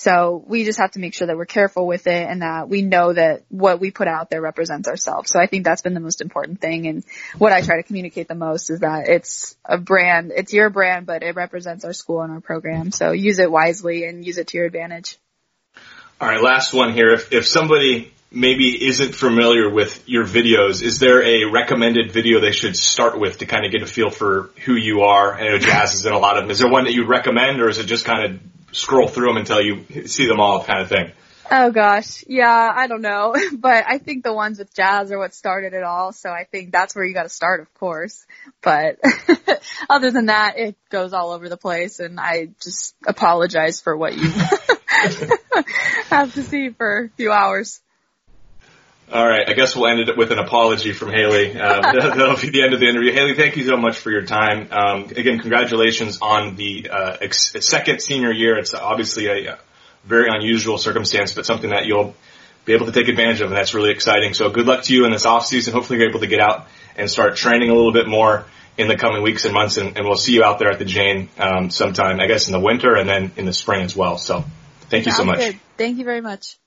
So 0.00 0.42
we 0.46 0.64
just 0.64 0.78
have 0.78 0.92
to 0.92 0.98
make 0.98 1.12
sure 1.12 1.26
that 1.26 1.36
we're 1.36 1.44
careful 1.44 1.86
with 1.86 2.06
it 2.06 2.26
and 2.26 2.40
that 2.40 2.70
we 2.70 2.80
know 2.80 3.12
that 3.12 3.42
what 3.50 3.80
we 3.80 3.90
put 3.90 4.08
out 4.08 4.30
there 4.30 4.40
represents 4.40 4.88
ourselves. 4.88 5.30
So 5.30 5.38
I 5.38 5.44
think 5.44 5.62
that's 5.62 5.82
been 5.82 5.92
the 5.92 6.00
most 6.00 6.22
important 6.22 6.58
thing. 6.58 6.86
And 6.86 7.04
what 7.36 7.52
I 7.52 7.60
try 7.60 7.76
to 7.76 7.82
communicate 7.82 8.26
the 8.26 8.34
most 8.34 8.70
is 8.70 8.80
that 8.80 9.10
it's 9.10 9.56
a 9.62 9.76
brand, 9.76 10.32
it's 10.34 10.54
your 10.54 10.70
brand, 10.70 11.04
but 11.04 11.22
it 11.22 11.36
represents 11.36 11.84
our 11.84 11.92
school 11.92 12.22
and 12.22 12.32
our 12.32 12.40
program. 12.40 12.92
So 12.92 13.12
use 13.12 13.38
it 13.40 13.50
wisely 13.50 14.06
and 14.06 14.24
use 14.24 14.38
it 14.38 14.46
to 14.46 14.56
your 14.56 14.64
advantage. 14.64 15.18
All 16.18 16.28
right. 16.28 16.42
Last 16.42 16.72
one 16.72 16.94
here. 16.94 17.10
If, 17.10 17.30
if 17.34 17.46
somebody 17.46 18.14
maybe 18.30 18.82
isn't 18.86 19.14
familiar 19.14 19.68
with 19.68 20.08
your 20.08 20.24
videos, 20.24 20.82
is 20.82 20.98
there 20.98 21.22
a 21.22 21.44
recommended 21.52 22.10
video 22.10 22.40
they 22.40 22.52
should 22.52 22.74
start 22.74 23.20
with 23.20 23.36
to 23.38 23.44
kind 23.44 23.66
of 23.66 23.72
get 23.72 23.82
a 23.82 23.86
feel 23.86 24.08
for 24.08 24.48
who 24.64 24.76
you 24.76 25.02
are? 25.02 25.34
I 25.34 25.48
know 25.48 25.58
Jazz 25.58 25.92
is 25.92 26.06
in 26.06 26.14
a 26.14 26.18
lot 26.18 26.38
of 26.38 26.44
them. 26.44 26.50
Is 26.50 26.60
there 26.60 26.70
one 26.70 26.84
that 26.84 26.94
you'd 26.94 27.10
recommend 27.10 27.60
or 27.60 27.68
is 27.68 27.76
it 27.76 27.84
just 27.84 28.06
kind 28.06 28.24
of 28.24 28.59
scroll 28.72 29.08
through 29.08 29.28
them 29.28 29.36
until 29.36 29.60
you 29.60 30.06
see 30.06 30.26
them 30.26 30.40
all 30.40 30.64
kind 30.64 30.80
of 30.80 30.88
thing? 30.88 31.12
Oh 31.52 31.72
gosh. 31.72 32.24
Yeah, 32.28 32.72
I 32.74 32.86
don't 32.86 33.02
know. 33.02 33.34
But 33.52 33.84
I 33.86 33.98
think 33.98 34.22
the 34.22 34.32
ones 34.32 34.58
with 34.58 34.72
jazz 34.74 35.10
are 35.10 35.18
what 35.18 35.34
started 35.34 35.74
it 35.74 35.82
all. 35.82 36.12
So 36.12 36.30
I 36.30 36.44
think 36.44 36.70
that's 36.70 36.94
where 36.94 37.04
you 37.04 37.12
gotta 37.12 37.28
start, 37.28 37.60
of 37.60 37.74
course. 37.74 38.24
But 38.62 39.00
other 39.90 40.10
than 40.12 40.26
that, 40.26 40.58
it 40.58 40.76
goes 40.90 41.12
all 41.12 41.32
over 41.32 41.48
the 41.48 41.56
place 41.56 41.98
and 41.98 42.20
I 42.20 42.50
just 42.62 42.94
apologize 43.06 43.80
for 43.80 43.96
what 43.96 44.16
you 44.16 44.28
have 46.10 46.32
to 46.34 46.42
see 46.42 46.70
for 46.70 47.04
a 47.04 47.08
few 47.16 47.32
hours. 47.32 47.80
All 49.12 49.26
right. 49.26 49.48
I 49.48 49.54
guess 49.54 49.74
we'll 49.74 49.88
end 49.88 50.08
it 50.08 50.16
with 50.16 50.30
an 50.30 50.38
apology 50.38 50.92
from 50.92 51.10
Haley. 51.10 51.58
Uh, 51.58 51.80
that'll 51.92 52.36
be 52.36 52.50
the 52.50 52.62
end 52.62 52.74
of 52.74 52.80
the 52.80 52.88
interview. 52.88 53.12
Haley, 53.12 53.34
thank 53.34 53.56
you 53.56 53.64
so 53.66 53.76
much 53.76 53.98
for 53.98 54.10
your 54.10 54.22
time. 54.22 54.68
Um, 54.70 55.04
again, 55.04 55.40
congratulations 55.40 56.18
on 56.22 56.54
the 56.54 56.88
uh, 56.90 57.16
ex- 57.20 57.52
second 57.66 58.00
senior 58.00 58.30
year. 58.30 58.56
It's 58.56 58.72
obviously 58.72 59.26
a, 59.26 59.54
a 59.54 59.58
very 60.04 60.28
unusual 60.28 60.78
circumstance, 60.78 61.32
but 61.32 61.44
something 61.44 61.70
that 61.70 61.86
you'll 61.86 62.14
be 62.64 62.74
able 62.74 62.86
to 62.86 62.92
take 62.92 63.08
advantage 63.08 63.40
of, 63.40 63.48
and 63.48 63.56
that's 63.56 63.74
really 63.74 63.90
exciting. 63.90 64.32
So 64.34 64.48
good 64.48 64.66
luck 64.66 64.84
to 64.84 64.94
you 64.94 65.04
in 65.06 65.10
this 65.10 65.26
off 65.26 65.44
season. 65.44 65.74
Hopefully, 65.74 65.98
you're 65.98 66.08
able 66.08 66.20
to 66.20 66.28
get 66.28 66.40
out 66.40 66.68
and 66.96 67.10
start 67.10 67.36
training 67.36 67.70
a 67.70 67.74
little 67.74 67.92
bit 67.92 68.06
more 68.06 68.44
in 68.78 68.86
the 68.86 68.96
coming 68.96 69.22
weeks 69.22 69.44
and 69.44 69.52
months, 69.52 69.76
and, 69.76 69.96
and 69.96 70.06
we'll 70.06 70.16
see 70.16 70.34
you 70.34 70.44
out 70.44 70.58
there 70.60 70.70
at 70.70 70.78
the 70.78 70.84
Jane 70.84 71.28
um, 71.38 71.70
sometime, 71.70 72.20
I 72.20 72.26
guess, 72.28 72.46
in 72.46 72.52
the 72.52 72.60
winter 72.60 72.94
and 72.94 73.08
then 73.08 73.32
in 73.36 73.44
the 73.44 73.52
spring 73.52 73.82
as 73.82 73.96
well. 73.96 74.18
So 74.18 74.44
thank 74.88 75.06
you 75.06 75.12
Sounds 75.12 75.18
so 75.18 75.24
much. 75.24 75.38
Good. 75.38 75.60
Thank 75.76 75.98
you 75.98 76.04
very 76.04 76.20
much. 76.20 76.58